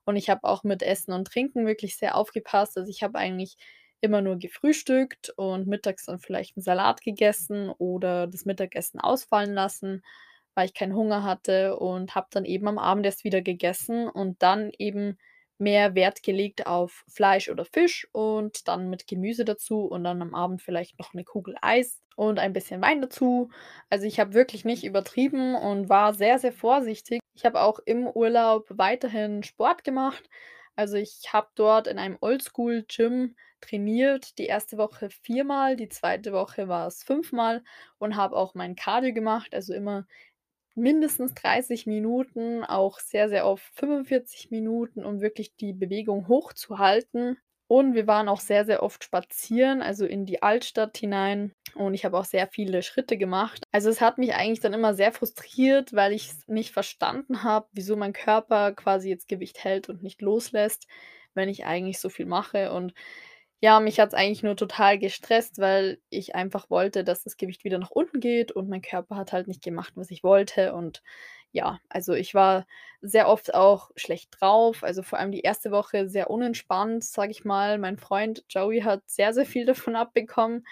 Und 0.05 0.17
ich 0.17 0.31
habe 0.31 0.45
auch 0.45 0.65
mit 0.65 0.83
Essen 0.83 1.13
und 1.13 1.27
Trinken 1.27 1.67
wirklich 1.67 1.97
sehr 1.97 2.17
aufgepasst. 2.17 2.77
Also, 2.79 2.91
ich 2.91 3.03
habe 3.03 3.19
eigentlich 3.19 3.57
immer 4.03 4.21
nur 4.23 4.37
gefrühstückt 4.39 5.31
und 5.37 5.67
mittags 5.67 6.07
dann 6.07 6.19
vielleicht 6.21 6.57
'n 6.57 6.63
Salat 6.63 7.03
gegessen 7.03 7.71
oder 7.79 8.27
das 8.27 8.45
Mittagessen 8.47 9.01
ausfallen 9.01 9.55
lassen, 9.55 10.03
weil 10.55 10.67
ich 10.67 10.75
keinen 10.75 10.95
Hunger 10.95 11.23
hatte 11.25 11.77
und 11.79 12.15
habe 12.15 12.29
dann 12.31 12.45
eben 12.45 12.69
am 12.69 12.79
Abend 12.79 13.07
erst 13.07 13.25
wieder 13.25 13.43
gegessen 13.43 14.09
und 14.09 14.43
dann 14.43 14.73
eben 14.79 15.19
mehr 15.59 15.95
Wert 15.95 16.23
gelegt 16.23 16.67
auf 16.67 17.05
Fleisch 17.09 17.51
oder 17.51 17.65
Fisch 17.67 18.09
und 18.13 18.67
dann 18.69 18.89
mit 18.91 19.07
Gemüse 19.07 19.45
dazu 19.45 19.85
und 19.85 20.05
dann 20.05 20.23
am 20.23 20.35
Abend 20.35 20.63
vielleicht 20.63 20.99
noch 20.99 21.13
'ne 21.15 21.25
Kugel 21.25 21.55
Eis 21.63 22.01
und 22.17 22.39
ein 22.39 22.53
bisschen 22.55 22.81
Wein 22.83 23.03
dazu. 23.03 23.51
Also, 23.91 24.07
ich 24.07 24.19
habe 24.21 24.35
wirklich 24.35 24.65
nicht 24.65 24.85
übertrieben 24.85 25.55
und 25.55 25.89
war 25.91 26.15
sehr, 26.15 26.39
sehr 26.39 26.53
vorsichtig. 26.53 27.21
Ich 27.35 27.45
habe 27.45 27.61
auch 27.61 27.79
im 27.85 28.07
Urlaub 28.09 28.67
weiterhin 28.71 29.43
Sport 29.43 29.85
gemacht. 29.85 30.29
Also, 30.77 30.97
ich 30.97 31.33
habe 31.33 31.49
dort 31.57 31.87
in 31.87 31.99
einem 31.99 32.17
Oldschool-Gym 32.21 33.37
trainiert, 33.61 34.39
die 34.39 34.51
1. 34.51 34.77
Woche 34.79 35.11
viermal, 35.11 35.77
die 35.77 35.89
2. 35.89 36.33
Woche 36.33 36.69
war's 36.69 37.03
fünfmal 37.03 37.63
und 37.99 38.17
habe 38.17 38.37
auch 38.37 38.55
mein 38.55 38.77
Cardio 38.77 39.13
gemacht, 39.15 39.55
also 39.55 39.75
immer 39.75 40.07
mindestens 40.75 41.35
30 41.35 41.87
Minuten, 41.87 42.65
auch 42.65 43.01
sehr, 43.01 43.29
sehr 43.29 43.47
oft 43.47 43.65
45 43.75 44.51
Minuten, 44.51 45.05
um 45.05 45.21
wirklich 45.21 45.57
die 45.57 45.73
Bewegung 45.73 46.29
hochzuhalten. 46.29 47.39
Und 47.69 47.95
wir 47.95 48.09
waren 48.09 48.29
auch 48.29 48.41
sehr, 48.41 48.65
sehr 48.65 48.83
oft 48.83 49.05
spazieren, 49.05 49.81
also 49.81 50.05
in 50.05 50.27
die 50.27 50.43
Altstadt 50.43 50.97
hinein 50.99 51.53
und 51.77 51.95
ich 51.95 52.05
habe 52.05 52.19
auch 52.19 52.25
sehr 52.25 52.49
viele 52.49 52.83
Schritte 52.83 53.17
gemacht. 53.17 53.63
Also, 53.71 53.91
es 53.91 54.01
hat 54.01 54.19
mich 54.19 54.35
eigentlich 54.35 54.59
dann 54.59 54.73
immer 54.73 54.93
sehr 54.95 55.13
frustriert, 55.13 55.93
weil 55.93 56.13
ich's 56.13 56.43
nicht 56.49 56.73
verstanden 56.73 57.45
habe, 57.45 57.69
wieso 57.73 57.95
mein 57.97 58.13
Körper 58.13 58.73
quasi 58.73 59.09
jetzt 59.09 59.29
Gewicht 59.29 59.63
hält 59.63 59.89
und 59.89 60.03
nicht 60.03 60.21
loslässt, 60.21 60.89
wenn 61.35 61.49
ich 61.49 61.65
eigentlich 61.65 62.01
so 62.01 62.09
viel 62.09 62.27
mache. 62.27 62.73
Und 62.73 62.93
ja, 63.61 63.79
mich 63.81 64.01
hat's 64.01 64.15
eigentlich 64.15 64.43
nur 64.43 64.57
total 64.57 64.99
gestresst, 64.99 65.59
weil 65.59 66.01
ich 66.09 66.35
einfach 66.35 66.71
wollte, 66.71 67.05
dass 67.05 67.23
das 67.25 67.37
Gewicht 67.37 67.65
wieder 67.65 67.79
nach 67.79 67.91
unten 67.91 68.21
geht 68.21 68.53
und 68.53 68.69
mein 68.71 68.81
Körper 68.83 69.17
hat 69.17 69.33
halt 69.33 69.49
nicht 69.49 69.63
gemacht, 69.63 69.93
was 69.97 70.11
ich 70.11 70.25
wollte. 70.25 70.73
Und 70.75 71.03
ja, 71.53 71.79
also, 71.91 72.15
ich 72.15 72.35
war 72.35 72.67
sehr 73.03 73.29
oft 73.29 73.55
auch 73.55 73.91
schlecht 73.97 74.31
drauf, 74.41 74.83
also, 74.85 75.03
vor 75.03 75.19
allem 75.19 75.33
die 75.33 75.45
1. 75.45 75.71
Woche 75.71 76.09
sehr 76.09 76.31
unentspannt, 76.31 77.05
sage 77.05 77.33
ich 77.33 77.45
mal. 77.45 77.77
Mein 77.79 77.99
Freund 77.99 78.45
Joey 78.49 78.81
hat 78.83 79.03
sehr, 79.11 79.35
sehr 79.35 79.47
viel 79.47 79.67
davon 79.67 79.95
abbekommen. 79.97 80.65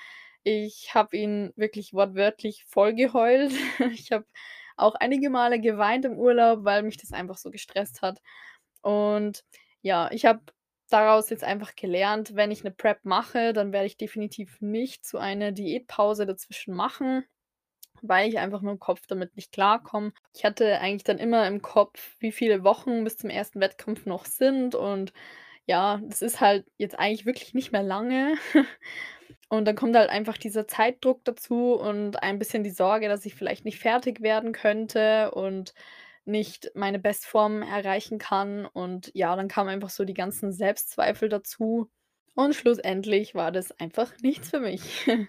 Ich 0.45 0.95
habe 0.95 1.16
ihn 1.16 1.52
wirklich 1.57 1.92
wortwörtlich 1.95 2.64
vollgeheult. 2.66 3.52
Ich 3.92 4.12
habe 4.12 4.25
auch 4.76 4.95
einige 4.95 5.28
Male 5.30 5.61
geweint 5.61 6.04
im 6.07 6.18
Urlaub, 6.18 6.64
weil 6.64 6.83
mich 6.83 6.97
das 6.97 7.12
einfach 7.12 7.37
so 7.37 7.50
gestresst 7.50 8.00
hat. 8.02 8.21
Und 8.83 9.45
ja, 9.83 10.11
ich 10.12 10.25
habe 10.26 10.40
daraus 10.88 11.30
jetzt 11.30 11.45
einfach 11.45 11.76
gelernt, 11.76 12.35
wenn 12.37 12.50
ich 12.50 12.64
'ne 12.64 12.71
Prep 12.73 13.04
mache, 13.04 13.52
dann 13.52 13.73
werde 13.73 13.87
ich 13.87 13.97
definitiv 13.97 14.61
nicht 14.61 15.07
so 15.07 15.18
eine 15.18 15.52
Diätpause 15.52 16.26
dazwischen 16.26 16.75
machen, 16.75 17.25
weil 18.02 18.28
ich 18.28 18.38
einfach 18.38 18.62
mit'm 18.62 18.78
Kopf 18.78 19.02
damit 19.09 19.37
nicht 19.37 19.52
klarkomme. 19.52 20.12
Ich 20.35 20.45
hatte 20.45 20.80
eigentlich 20.80 21.04
dann 21.04 21.18
immer 21.18 21.47
im 21.49 21.62
Kopf, 21.62 22.16
wie 22.21 22.33
viele 22.33 22.64
Wochen 22.64 23.04
bis 23.04 23.16
zum 23.18 23.30
1. 23.30 23.61
Wettkampf 23.61 24.07
noch 24.07 24.26
sind 24.26 24.75
und 24.76 25.12
ja, 25.66 26.00
das 26.04 26.23
ist 26.23 26.40
halt 26.40 26.66
jetzt 26.78 26.99
eigentlich 26.99 27.26
wirklich 27.26 27.54
nicht 27.54 27.73
mehr 27.73 27.83
lange. 27.85 28.37
Und 29.50 29.66
dann 29.66 29.76
kommt 29.76 29.97
halt 29.97 30.11
einfach 30.11 30.38
dieser 30.38 30.66
Zeitdruck 30.68 31.25
dazu 31.25 31.75
und 31.75 32.23
ein 32.23 32.38
bisschen 32.38 32.64
die 32.64 32.71
Sorge, 32.71 33.09
dass 33.09 33.26
ich 33.26 33.35
vielleicht 33.37 33.64
nicht 33.66 33.78
fertig 33.80 34.21
werden 34.23 34.52
könnte 34.52 35.30
und 35.33 35.75
nicht 36.28 36.70
meine 36.75 36.99
Bestform 37.00 37.62
erreichen 37.62 38.18
kann. 38.18 38.66
Und 38.66 39.11
ja, 39.14 39.37
dann 39.37 39.49
kamen 39.49 39.70
einfach 39.70 39.90
so 39.90 40.04
die 40.04 40.14
ganzen 40.14 40.52
Selbstzweifel 40.52 41.28
dazu 41.28 41.90
und 42.35 42.54
schlussendlich 42.54 43.35
war 43.35 43.52
das 43.52 43.73
einfach 43.80 44.12
nichts 44.23 44.50
für 44.50 44.61
mich. 44.61 44.82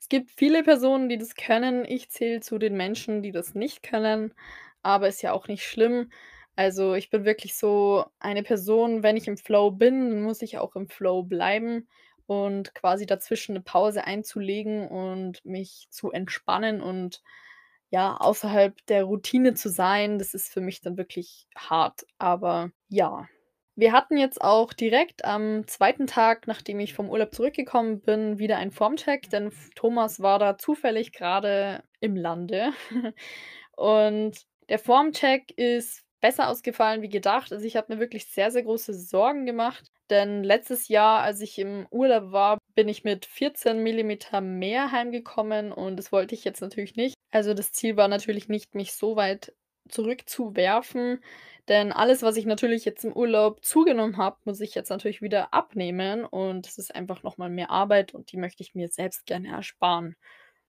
Es 0.00 0.08
gibt 0.10 0.30
viele 0.30 0.62
Personen, 0.62 1.08
die 1.08 1.18
das 1.18 1.34
können. 1.34 1.84
Ich 1.86 2.10
zähle 2.10 2.40
zu 2.40 2.58
den 2.58 2.76
Menschen, 2.76 3.22
die 3.22 3.32
das 3.32 3.54
nicht 3.54 3.82
können, 3.82 4.34
aber 4.82 5.08
ist 5.08 5.22
ja 5.22 5.32
auch 5.32 5.48
nicht 5.48 5.64
schlimm. 5.64 6.10
Also, 6.56 6.94
ich 6.94 7.10
bin 7.10 7.24
wirklich 7.24 7.56
so 7.56 8.04
eine 8.20 8.42
Person, 8.42 9.02
wenn 9.02 9.16
ich 9.16 9.28
im 9.28 9.38
Flow 9.38 9.70
bin, 9.70 10.22
muss 10.22 10.42
ich 10.42 10.58
auch 10.58 10.76
im 10.76 10.88
Flow 10.88 11.22
bleiben 11.22 11.88
und 12.26 12.74
quasi 12.74 13.06
dazwischen 13.06 13.54
'ne 13.54 13.60
Pause 13.62 14.04
einzulegen 14.04 14.88
und 14.88 15.44
mich 15.44 15.88
zu 15.90 16.10
entspannen 16.12 16.80
und, 16.82 17.22
ja, 17.94 18.16
außerhalb 18.16 18.74
der 18.88 19.04
Routine 19.04 19.54
zu 19.54 19.68
sein, 19.68 20.18
das 20.18 20.34
ist 20.34 20.52
für 20.52 20.60
mich 20.60 20.80
dann 20.80 20.96
wirklich 20.96 21.46
hart, 21.54 22.04
aber 22.18 22.72
ja. 22.88 23.28
Wir 23.76 23.92
hatten 23.92 24.16
jetzt 24.18 24.40
auch 24.40 24.72
direkt 24.72 25.24
am 25.24 25.64
2. 25.68 26.06
Tag, 26.06 26.48
nachdem 26.48 26.80
ich 26.80 26.92
vom 26.92 27.08
Urlaub 27.08 27.32
zurückgekommen 27.32 28.00
bin, 28.00 28.40
wieder 28.40 28.56
einen 28.56 28.72
Formcheck, 28.72 29.30
denn 29.30 29.52
Thomas 29.76 30.18
war 30.20 30.40
da 30.40 30.58
zufällig 30.58 31.12
grade 31.12 31.84
im 32.00 32.16
Lande. 32.16 32.72
Und 33.76 34.44
der 34.68 34.80
Formcheck 34.80 35.52
ist 35.56 36.03
besser 36.24 36.48
ausgefallen 36.48 37.02
wie 37.02 37.10
gedacht. 37.10 37.52
Also, 37.52 37.66
ich 37.66 37.76
habe 37.76 37.92
mir 37.92 38.00
wirklich 38.00 38.24
sehr, 38.24 38.50
sehr 38.50 38.62
große 38.62 38.94
Sorgen 38.94 39.44
gemacht, 39.44 39.92
denn 40.08 40.42
letztes 40.42 40.88
Jahr, 40.88 41.20
als 41.20 41.42
ich 41.42 41.58
im 41.58 41.86
Urlaub 41.90 42.32
war, 42.32 42.56
bin 42.74 42.88
ich 42.88 43.04
mit 43.04 43.26
14 43.26 43.82
Millimeter 43.82 44.40
mehr 44.40 44.90
heimgekommen 44.90 45.70
und 45.70 45.98
das 45.98 46.12
wollte 46.12 46.34
ich 46.34 46.42
jetzt 46.42 46.62
natürlich 46.62 46.96
nicht. 46.96 47.14
Also, 47.30 47.52
das 47.52 47.72
Ziel 47.72 47.98
war 47.98 48.08
natürlich 48.08 48.48
nicht, 48.48 48.74
mich 48.74 48.94
so 48.94 49.16
weit 49.16 49.52
zurückzuwerfen, 49.90 51.22
denn 51.68 51.92
alles, 51.92 52.22
was 52.22 52.38
ich 52.38 52.46
natürlich 52.46 52.86
jetzt 52.86 53.04
im 53.04 53.12
Urlaub 53.12 53.62
zugenommen 53.62 54.16
habe, 54.16 54.38
muss 54.44 54.60
ich 54.62 54.74
jetzt 54.74 54.88
natürlich 54.88 55.20
wieder 55.20 55.52
abnehmen 55.52 56.24
und 56.24 56.66
das 56.66 56.78
ist 56.78 56.94
einfach 56.94 57.22
noch 57.22 57.36
mal 57.36 57.50
mehr 57.50 57.68
Arbeit 57.68 58.14
und 58.14 58.32
die 58.32 58.38
möchte 58.38 58.62
ich 58.62 58.74
mir 58.74 58.88
selbst 58.88 59.26
gerne 59.26 59.48
ersparen. 59.48 60.16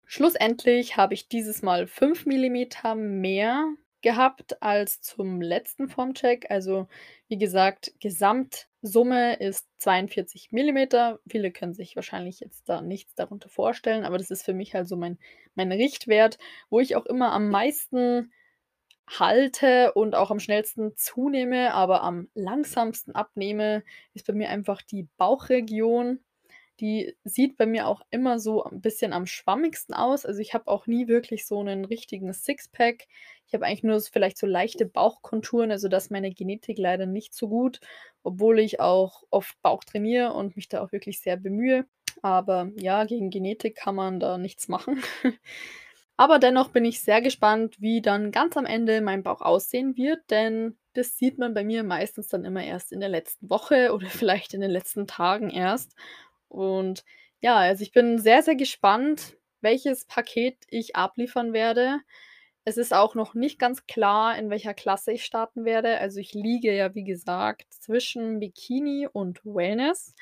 Schlussendlich 0.05 0.98
habe 0.98 1.13
ich 1.13 1.27
dieses 1.27 1.62
Mal 1.62 1.86
5 1.86 2.25
Millimeter 2.25 2.95
mehr 2.95 3.67
gehabt 4.03 4.62
als 4.62 5.01
zum 5.01 5.41
letzten 5.41 5.89
Formcheck. 5.89 6.51
Also, 6.51 6.88
wie 7.27 7.38
gesagt, 7.38 7.93
Gesamtsumme 8.00 9.36
ist 9.36 9.67
42 9.79 10.51
Millimeter. 10.51 11.19
Viele 11.27 11.51
können 11.51 11.74
sich 11.74 11.95
wahrscheinlich 11.95 12.39
jetzt 12.41 12.69
da 12.69 12.81
nichts 12.81 13.15
darunter 13.15 13.50
vorstellen, 13.50 14.05
aber 14.05 14.17
das 14.19 14.29
ist 14.29 14.43
für 14.43 14.53
mich 14.53 14.75
halt 14.75 14.88
so 14.88 14.95
mein 14.95 15.17
mein 15.55 15.72
Richtwert, 15.72 16.38
wo 16.69 16.79
ich 16.79 16.95
auch 16.95 17.05
immer 17.05 17.31
am 17.31 17.50
meisten 17.50 18.31
halte 19.07 19.93
und 19.93 20.15
auch 20.15 20.31
am 20.31 20.39
schnellsten 20.39 20.95
zunehme, 20.95 21.74
aber 21.74 22.03
am 22.03 22.29
langsamsten 22.33 23.13
abnehme, 23.15 23.83
ist 24.13 24.25
bei 24.27 24.33
mir 24.33 24.50
einfach 24.50 24.81
die 24.81 25.07
Bauchregion. 25.17 26.19
Die 26.80 27.15
sieht 27.24 27.58
bei 27.58 27.65
mir 27.68 27.88
auch 27.88 28.01
immer 28.10 28.39
so 28.39 28.63
'n 28.63 28.82
bisschen 28.82 29.13
am 29.13 29.25
schwammigsten 29.27 29.94
aus. 29.96 30.25
Also, 30.25 30.39
ich 30.42 30.53
habe 30.53 30.68
auch 30.68 30.88
nie 30.88 31.08
wirklich 31.08 31.46
so 31.48 31.62
'nen 31.63 31.86
richtigen 31.86 32.34
Sixpack. 32.34 33.08
Ich 33.48 33.53
habe 33.53 33.65
eigentlich 33.65 33.84
nur 33.84 33.96
s 33.98 34.10
vielleicht 34.10 34.38
so 34.38 34.48
leichte 34.48 34.86
Bauchkonturen, 34.88 35.72
also 35.72 35.88
da 35.88 35.98
ist 35.98 36.12
meine 36.12 36.32
Genetik 36.34 36.77
leider 36.80 37.06
nicht 37.06 37.34
so 37.36 37.48
gut, 37.50 37.80
obwohl 38.24 38.60
ich 38.60 38.80
auch 38.80 39.24
oft 39.30 39.62
Bauch 39.62 39.84
trainiere 39.84 40.34
und 40.34 40.56
mich 40.56 40.68
da 40.70 40.82
auch 40.84 40.92
wirklich 40.92 41.20
sehr 41.22 41.38
bemühe. 41.38 41.86
Aber 42.24 42.72
ja, 42.77 43.03
gegen 43.06 43.30
Genetik 43.30 43.75
kann 43.75 43.96
man 43.96 44.20
da 44.20 44.38
nichts 44.38 44.68
machen. 44.68 45.03
Aber 46.18 46.39
dennoch 46.39 46.70
bin 46.70 46.86
ich 46.86 47.01
sehr 47.01 47.22
gespannt, 47.22 47.77
wie 47.82 48.01
dann 48.01 48.32
ganz 48.32 48.58
am 48.58 48.65
Ende 48.65 49.01
mein 49.01 49.24
Bauch 49.24 49.42
aussehen 49.42 49.98
wird, 49.98 50.20
denn 50.32 50.77
das 50.94 51.18
sieht 51.18 51.39
man 51.39 51.53
bei 51.56 51.63
mir 51.63 51.84
meistens 51.84 52.27
dann 52.27 52.46
immer 52.46 52.63
erst 52.63 52.92
in 52.92 53.00
der 53.00 53.10
letzten 53.10 53.50
Woche 53.50 53.94
oder 53.94 54.08
vielleicht 54.10 54.53
in 54.53 54.62
den 54.62 54.72
letzten 54.72 55.08
Tagen 55.08 55.50
erst. 55.50 55.96
Und 56.53 57.03
ja, 57.41 57.57
also 57.57 57.81
ich 57.83 57.91
bin 57.91 58.19
sehr, 58.19 58.43
sehr 58.43 58.55
gespannt, 58.55 59.38
welches 59.62 60.05
Paket 60.05 60.57
ich 60.69 60.95
abliefern 60.95 61.51
werde. 61.53 62.00
Es 62.65 62.77
ist 62.77 62.93
auch 62.93 63.15
noch 63.15 63.33
nicht 63.33 63.60
ganz 63.60 63.88
klar, 63.88 64.38
in 64.38 64.50
welcher 64.50 64.74
Klasse 64.74 65.12
ich 65.13 65.25
starten 65.25 65.65
werde. 65.65 66.00
Also, 66.00 66.19
ich 66.19 66.33
liege 66.33 66.74
ja, 66.75 66.95
wie 66.95 67.03
gesagt, 67.03 67.74
zwischen 67.74 68.39
Bikini 68.39 69.07
und 69.12 69.43
Wellness, 69.45 70.15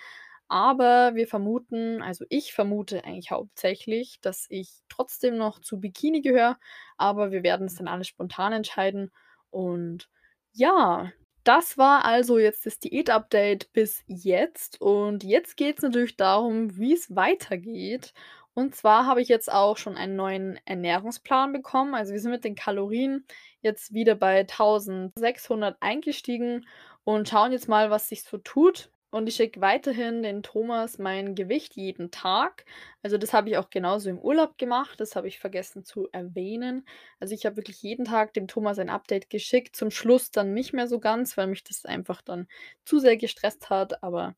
aber 0.48 1.16
wir 1.16 1.28
vermuten 1.28 2.02
also 2.02 2.26
ich 2.30 2.54
vermute 2.54 3.06
eigentlich 3.06 3.32
hauptsächlich, 3.32 4.20
dass 4.22 4.48
ich 4.50 4.72
trotzdem 4.90 5.38
noch 5.38 5.60
zu 5.60 5.80
Bikini 5.80 6.22
gehöre, 6.22 6.58
aber 6.98 7.32
wir 7.32 7.44
werden 7.44 7.68
es 7.68 7.76
dann 7.76 7.88
alle 7.88 8.06
spontan 8.06 8.54
entscheiden. 8.54 9.12
Und 9.52 10.10
ja, 10.54 11.12
das 11.44 11.78
war 11.78 12.06
also 12.06 12.38
jetzt 12.38 12.66
das 12.66 12.80
Diät-Update 12.80 13.72
bis 13.74 14.04
jetzt. 14.08 14.80
Und 14.82 15.24
jetzt 15.24 15.58
geht's 15.58 15.82
natürlich 15.82 16.18
darum, 16.18 16.78
wie 16.78 16.94
es 16.94 17.16
weitergeht. 17.16 18.14
Und 18.54 18.76
zwar 18.76 19.06
habe 19.06 19.22
ich 19.22 19.30
jetzt 19.30 19.52
auch 19.52 19.78
schon 19.78 19.96
einen 19.98 20.16
neuen 20.16 20.60
Ernährungsplan 20.66 21.54
bekommen. 21.54 21.96
Also, 21.96 22.14
wir 22.14 22.20
sind 22.20 22.32
mit 22.32 22.44
den 22.44 22.56
Kalorien 22.56 23.26
jetzt 23.62 23.94
wieder 23.94 24.16
bei 24.16 24.42
1.600 24.42 25.76
eingestiegen 25.80 26.68
und 27.04 27.30
schauen 27.30 27.52
jetzt 27.54 27.70
mal, 27.70 27.90
was 27.90 28.10
sich 28.10 28.24
so 28.24 28.38
tut. 28.38 28.92
Und 29.12 29.28
ich 29.28 29.36
schicke 29.36 29.62
weiterhin 29.62 30.24
den 30.24 30.42
Thomas 30.42 30.98
mein 30.98 31.36
Gewicht 31.36 31.76
jeden 31.76 32.12
Tag. 32.12 32.66
Also, 33.04 33.18
das 33.18 33.34
habe 33.34 33.50
ich 33.50 33.58
auch 33.58 33.70
genauso 33.70 34.10
im 34.10 34.18
Urlaub 34.20 34.58
gemacht. 34.58 35.00
Das 35.00 35.16
habe 35.16 35.28
ich 35.28 35.40
vergessen 35.40 35.84
zu 35.86 36.08
erwähnen. 36.12 36.86
Also, 37.20 37.36
ich 37.36 37.46
habe 37.46 37.58
wirklich 37.58 37.82
jeden 37.84 38.06
Tag 38.06 38.34
dem 38.34 38.48
Thomas 38.48 38.80
ein 38.80 38.90
Update 38.90 39.30
geschickt. 39.30 39.76
Zum 39.76 39.92
Schluss 39.92 40.32
dann 40.32 40.54
nicht 40.54 40.74
mehr 40.74 40.88
so 40.88 41.00
ganz, 41.00 41.38
weil 41.38 41.48
mich 41.48 41.64
das 41.64 41.86
einfach 41.86 42.22
dann 42.22 42.48
zu 42.86 43.00
sehr 43.00 43.18
gestresst 43.18 43.70
hat, 43.70 44.02
aber 44.04 44.36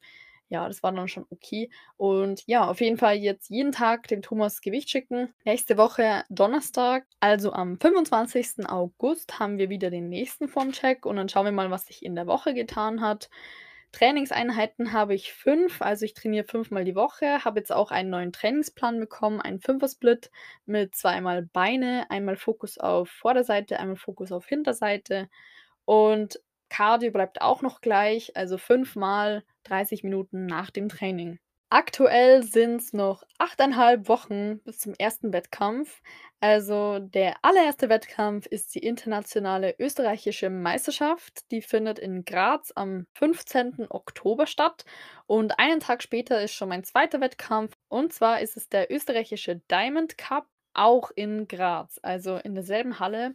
ja, 0.49 0.67
das 0.67 0.83
war 0.83 0.91
dann 0.91 1.07
schon 1.07 1.25
okay. 1.31 1.69
Und 1.97 2.43
ja, 2.45 2.67
auf 2.67 2.79
jeden 2.79 2.97
Fall 2.97 3.15
jetzt 3.15 3.49
jeden 3.49 3.71
Tag 3.71 4.07
dem 4.07 4.21
Thomas 4.21 4.61
Gewicht 4.61 4.89
schicken. 4.89 5.33
Nächste 5.45 5.77
Woche 5.77 6.23
Donnerstag, 6.29 7.05
also 7.19 7.53
am 7.53 7.79
25. 7.79 8.67
August, 8.69 9.39
haben 9.39 9.57
wir 9.57 9.69
wieder 9.69 9.89
den 9.89 10.09
nächsten 10.09 10.47
Formcheck 10.47 11.05
und 11.07 11.15
dann 11.15 11.27
schauen 11.27 11.45
wir 11.45 11.51
mal, 11.51 11.71
was 11.71 11.87
sich 11.87 12.05
in 12.05 12.15
der 12.15 12.27
Woche 12.27 12.53
getan 12.53 13.01
hat. 13.01 13.29
Trainingseinheiten 13.93 14.91
habe 14.91 15.13
ich 15.15 15.31
5, 15.33 15.81
also 15.81 16.03
ich 16.05 16.13
trainiere 16.15 16.43
fünfmal 16.45 16.83
die 16.83 16.95
Woche, 16.95 17.45
habe 17.45 17.59
jetzt 17.59 17.71
auch 17.71 17.91
einen 17.91 18.09
neuen 18.09 18.33
Trainingsplan 18.33 18.99
bekommen, 18.99 19.39
einen 19.39 19.59
Fünfer-Split 19.61 20.31
mit 20.65 20.95
zweimal 20.95 21.43
Beine, 21.43 22.05
einmal 22.09 22.35
Fokus 22.35 22.77
auf 22.77 23.09
Vorderseite, 23.09 23.79
einmal 23.79 23.95
Fokus 23.95 24.31
auf 24.33 24.47
Hinterseite 24.47 25.29
und 25.85 26.41
Cardio 26.69 27.11
bleibt 27.11 27.41
auch 27.41 27.61
noch 27.61 27.81
gleich, 27.81 28.35
also 28.35 28.57
fünfmal 28.57 29.43
30 29.63 30.03
Minuten 30.03 30.45
nach 30.47 30.71
dem 30.71 30.89
Training. 30.89 31.39
Aktuell 31.75 32.43
sind's 32.43 32.93
noch 32.93 33.23
8,5 33.39 34.07
Wochen 34.07 34.59
bis 34.59 34.77
zum 34.77 34.93
ersten 34.99 35.33
Wettkampf. 35.33 36.03
Also, 36.39 36.99
der 36.99 37.37
allererste 37.41 37.89
Wettkampf 37.89 38.45
ist 38.45 38.75
die 38.75 38.79
internationale 38.85 39.73
österreichische 39.79 40.51
Meisterschaft. 40.51 41.49
Die 41.49 41.63
findet 41.63 41.97
in 41.97 42.25
Graz 42.25 42.71
am 42.75 43.07
15. 43.15 43.87
Oktober 43.89 44.45
statt 44.45 44.85
und 45.25 45.57
einen 45.57 45.79
Tag 45.79 46.03
später 46.03 46.39
ist 46.43 46.53
schon 46.53 46.69
mein 46.69 46.83
zweiter 46.83 47.19
Wettkampf 47.21 47.73
und 47.87 48.13
zwar 48.13 48.41
ist 48.41 48.55
es 48.55 48.69
der 48.69 48.91
österreichische 48.91 49.55
Diamond 49.71 50.15
Cup, 50.19 50.45
auch 50.75 51.09
in 51.15 51.47
Graz, 51.47 51.99
also 52.03 52.35
in 52.37 52.53
derselben 52.53 52.99
Halle. 52.99 53.33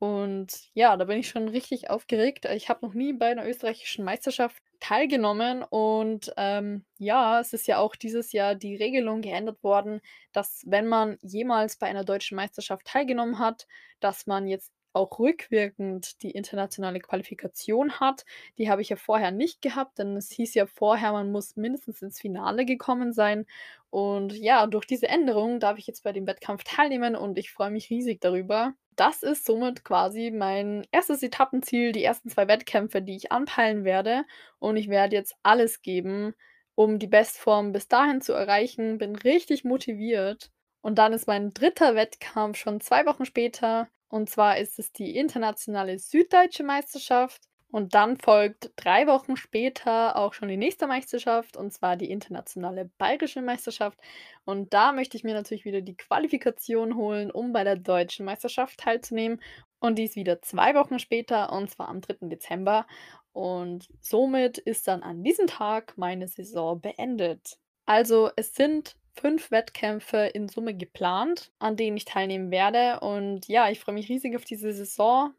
Und 0.00 0.70
ja, 0.74 0.96
da 0.96 1.04
bin 1.04 1.18
ich 1.20 1.28
schon 1.28 1.48
richtig 1.48 1.88
aufgeregt. 1.88 2.46
Ich 2.46 2.68
habe 2.68 2.84
noch 2.84 2.94
nie 2.94 3.12
bei 3.12 3.32
'ner 3.32 3.46
österreichischen 3.46 4.04
Meisterschaft 4.04 4.60
teilgenommen 4.80 5.62
und, 5.62 6.32
ähm, 6.36 6.84
ja, 6.98 7.40
es 7.40 7.52
ist 7.52 7.66
ja 7.66 7.78
auch 7.78 7.96
dieses 7.96 8.32
Jahr 8.32 8.54
die 8.54 8.76
Regelung 8.76 9.20
geändert 9.22 9.62
worden, 9.62 10.00
dass 10.32 10.62
wenn 10.66 10.86
man 10.86 11.18
jemals 11.22 11.76
bei 11.78 11.86
einer 11.86 12.04
deutschen 12.04 12.36
Meisterschaft 12.36 12.86
teilgenommen 12.86 13.38
hat, 13.38 13.66
dass 14.00 14.26
man 14.26 14.46
jetzt 14.48 14.72
auch 14.96 15.18
rückwirkend 15.18 16.22
die 16.22 16.32
internationale 16.32 17.00
Qualifikation 17.00 18.00
hat. 18.00 18.24
Die 18.58 18.70
habe 18.70 18.82
ich 18.82 18.88
ja 18.88 18.96
vorher 18.96 19.30
nicht 19.30 19.62
gehabt, 19.62 19.98
denn 19.98 20.16
es 20.16 20.30
hieß 20.30 20.54
ja 20.54 20.66
vorher, 20.66 21.12
man 21.12 21.30
muss 21.30 21.56
mindestens 21.56 22.02
ins 22.02 22.20
Finale 22.20 22.64
gekommen 22.64 23.12
sein. 23.12 23.46
Und 23.90 24.32
ja, 24.32 24.66
durch 24.66 24.86
diese 24.86 25.08
Änderung 25.08 25.60
darf 25.60 25.78
ich 25.78 25.86
jetzt 25.86 26.02
bei 26.02 26.12
dem 26.12 26.26
Wettkampf 26.26 26.64
teilnehmen 26.64 27.14
und 27.16 27.38
ich 27.38 27.52
freue 27.52 27.70
mich 27.70 27.90
riesig 27.90 28.20
darüber. 28.20 28.74
Das 28.96 29.22
ist 29.22 29.44
somit 29.44 29.84
quasi 29.84 30.30
mein 30.30 30.86
erstes 30.90 31.22
Etappenziel, 31.22 31.92
die 31.92 32.02
ersten 32.02 32.30
2 32.30 32.48
Wettkämpfe, 32.48 33.02
die 33.02 33.16
ich 33.16 33.30
anpeilen 33.30 33.84
werde. 33.84 34.24
Und 34.58 34.76
ich 34.76 34.88
werde 34.88 35.14
jetzt 35.16 35.36
alles 35.42 35.82
geben, 35.82 36.34
um 36.74 36.98
die 36.98 37.06
Bestform 37.06 37.72
bis 37.72 37.88
dahin 37.88 38.22
zu 38.22 38.32
erreichen. 38.32 38.98
Bin 38.98 39.14
richtig 39.16 39.64
motiviert. 39.64 40.50
Und 40.80 40.96
dann 40.98 41.12
ist 41.12 41.26
mein 41.26 41.52
dritter 41.52 41.94
Wettkampf 41.94 42.56
schon 42.58 42.80
2 42.80 43.06
Wochen 43.06 43.26
später. 43.26 43.88
Und 44.08 44.30
zwar 44.30 44.58
ist 44.58 44.78
es 44.78 44.92
die 44.92 45.16
internationale 45.16 45.98
süddeutsche 45.98 46.62
Meisterschaft. 46.62 47.42
Und 47.68 47.94
dann 47.94 48.16
folgt 48.16 48.70
3 48.76 49.08
Wochen 49.08 49.36
später 49.36 50.16
auch 50.16 50.32
schon 50.32 50.48
die 50.48 50.56
nächste 50.56 50.86
Meisterschaft, 50.86 51.56
und 51.56 51.72
zwar 51.72 51.96
die 51.96 52.10
internationale 52.10 52.88
bayerische 52.96 53.42
Meisterschaft. 53.42 53.98
Und 54.44 54.72
da 54.72 54.92
möchte 54.92 55.16
ich 55.16 55.24
mir 55.24 55.34
natürlich 55.34 55.64
wieder 55.64 55.80
die 55.80 55.96
Qualifikation 55.96 56.94
holen, 56.94 57.30
um 57.30 57.52
bei 57.52 57.64
der 57.64 57.76
deutschen 57.76 58.24
Meisterschaft 58.24 58.78
teilzunehmen. 58.78 59.42
Und 59.80 59.98
die 59.98 60.04
ist 60.04 60.16
wieder 60.16 60.40
2 60.40 60.74
Wochen 60.76 61.00
später, 61.00 61.52
und 61.52 61.68
zwar 61.68 61.88
am 61.88 62.00
3. 62.00 62.28
Dezember. 62.28 62.86
Und 63.32 63.88
somit 64.00 64.58
ist 64.58 64.86
dann 64.86 65.02
an 65.02 65.24
diesem 65.24 65.48
Tag 65.48 65.98
meine 65.98 66.28
Saison 66.28 66.80
beendet. 66.80 67.58
Also, 67.84 68.30
es 68.36 68.54
sind 68.54 68.96
5 69.20 69.50
Wettkämpfe 69.50 70.30
in 70.34 70.48
Summe 70.48 70.74
geplant, 70.74 71.50
an 71.58 71.76
denen 71.76 71.96
ich 71.96 72.04
teilnehmen 72.04 72.50
werde. 72.50 73.00
Und 73.00 73.48
ja, 73.48 73.70
ich 73.70 73.80
freue 73.80 73.94
mich 73.94 74.08
riesig 74.08 74.36
auf 74.36 74.44
diese 74.44 74.72
Saison. 74.72 75.32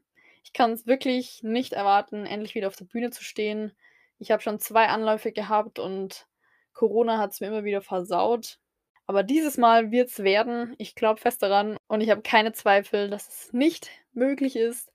Ich 0.44 0.54
kann's 0.54 0.88
wirklich 0.88 1.44
nicht 1.44 1.74
erwarten, 1.74 2.26
endlich 2.26 2.56
wieder 2.56 2.68
auf 2.68 2.76
der 2.76 2.86
Bühne 2.86 3.12
zu 3.12 3.24
stehen. 3.24 3.74
Ich 4.20 4.32
habe 4.32 4.42
schon 4.42 4.60
2 4.60 4.88
Anläufe 4.88 5.32
gehabt 5.32 5.80
und 5.80 6.28
Corona 6.74 7.18
hat's 7.18 7.40
mir 7.40 7.48
immer 7.48 7.64
wieder 7.64 7.82
versaut. 7.82 8.60
Aber 9.06 9.24
dieses 9.24 9.58
Mal 9.58 9.92
wird's 9.92 10.20
werden. 10.20 10.76
Ich 10.78 10.96
glaube 10.96 11.22
fest 11.22 11.42
daran 11.42 11.78
und 11.88 12.02
ich 12.02 12.10
habe 12.10 12.22
keine 12.22 12.52
Zweifel, 12.54 13.10
dass 13.10 13.28
es 13.28 13.54
nicht 13.54 13.90
möglich 14.14 14.56
ist. 14.56 14.92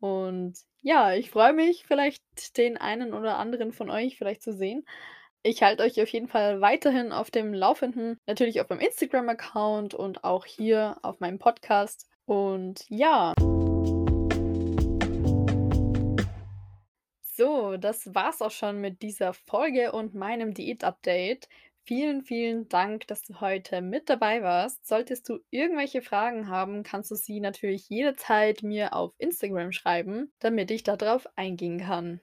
Und 0.00 0.54
ja, 0.82 1.14
ich 1.14 1.30
freue 1.30 1.54
mich, 1.54 1.84
vielleicht 1.86 2.58
den 2.58 2.76
einen 2.76 3.14
oder 3.14 3.38
anderen 3.38 3.72
von 3.72 3.88
euch 3.88 4.18
vielleicht 4.18 4.42
zu 4.42 4.52
sehen. 4.52 4.84
Ich 5.46 5.62
halte 5.62 5.82
euch 5.82 6.00
auf 6.00 6.08
jeden 6.08 6.26
Fall 6.26 6.62
weiterhin 6.62 7.12
auf 7.12 7.30
dem 7.30 7.52
Laufenden, 7.52 8.18
natürlich 8.26 8.62
auf 8.62 8.70
meinem 8.70 8.80
Instagram-Account 8.80 9.92
und 9.92 10.24
auch 10.24 10.46
hier 10.46 10.96
auf 11.02 11.20
meinem 11.20 11.38
Podcast. 11.38 12.08
Und 12.24 12.86
ja. 12.88 13.34
So, 17.20 17.76
das 17.76 18.14
war's 18.14 18.40
auch 18.40 18.50
schon 18.50 18.80
mit 18.80 19.02
dieser 19.02 19.34
Folge 19.34 19.92
und 19.92 20.14
meinem 20.14 20.54
Diät-Update. 20.54 21.50
Vielen, 21.82 22.22
vielen 22.22 22.66
Dank, 22.70 23.06
dass 23.08 23.20
du 23.20 23.42
heute 23.42 23.82
mit 23.82 24.08
dabei 24.08 24.42
warst. 24.42 24.86
Solltest 24.86 25.28
du 25.28 25.40
irgendwelche 25.50 26.00
Fragen 26.00 26.48
haben, 26.48 26.84
kannst 26.84 27.10
du 27.10 27.16
sie 27.16 27.40
natürlich 27.40 27.90
jederzeit 27.90 28.62
mir 28.62 28.94
auf 28.94 29.12
Instagram 29.18 29.72
schreiben, 29.72 30.32
damit 30.38 30.70
ich 30.70 30.84
darauf 30.84 31.26
eingehen 31.36 31.80
kann. 31.80 32.22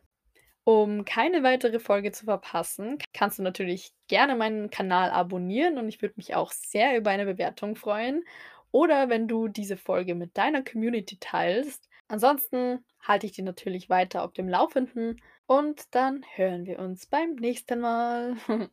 Um 0.74 1.04
keine 1.04 1.44
weitere 1.44 1.80
Folge 1.80 2.14
zu 2.14 2.24
verpassen, 2.24 2.98
kannst 3.14 3.38
du 3.38 3.44
natürlich 3.44 3.92
gerne 4.08 4.38
meinen 4.38 4.70
Kanal 4.70 5.12
abonnieren 5.12 5.78
und 5.78 5.90
ich 5.90 6.02
würde 6.02 6.14
mich 6.16 6.34
auch 6.34 6.54
sehr 6.54 6.98
über 6.98 7.10
eine 7.10 7.26
Bewertung 7.26 7.76
freuen 7.76 8.24
oder 8.72 9.10
wenn 9.10 9.28
du 9.28 9.50
diese 9.50 9.76
Folge 9.76 10.16
mit 10.16 10.38
deiner 10.38 10.64
Community 10.64 11.18
teilst. 11.20 11.90
Ansonsten 12.08 12.86
halte 13.02 13.26
ich 13.26 13.34
dich 13.34 13.44
natürlich 13.44 13.90
weiter 13.90 14.24
auf 14.24 14.32
dem 14.32 14.48
Laufenden 14.48 15.22
und 15.46 15.94
dann 15.94 16.24
hören 16.36 16.66
wir 16.66 16.80
uns 16.80 17.06
beim 17.06 17.36
nächsten 17.36 17.82
Mal. 17.82 18.38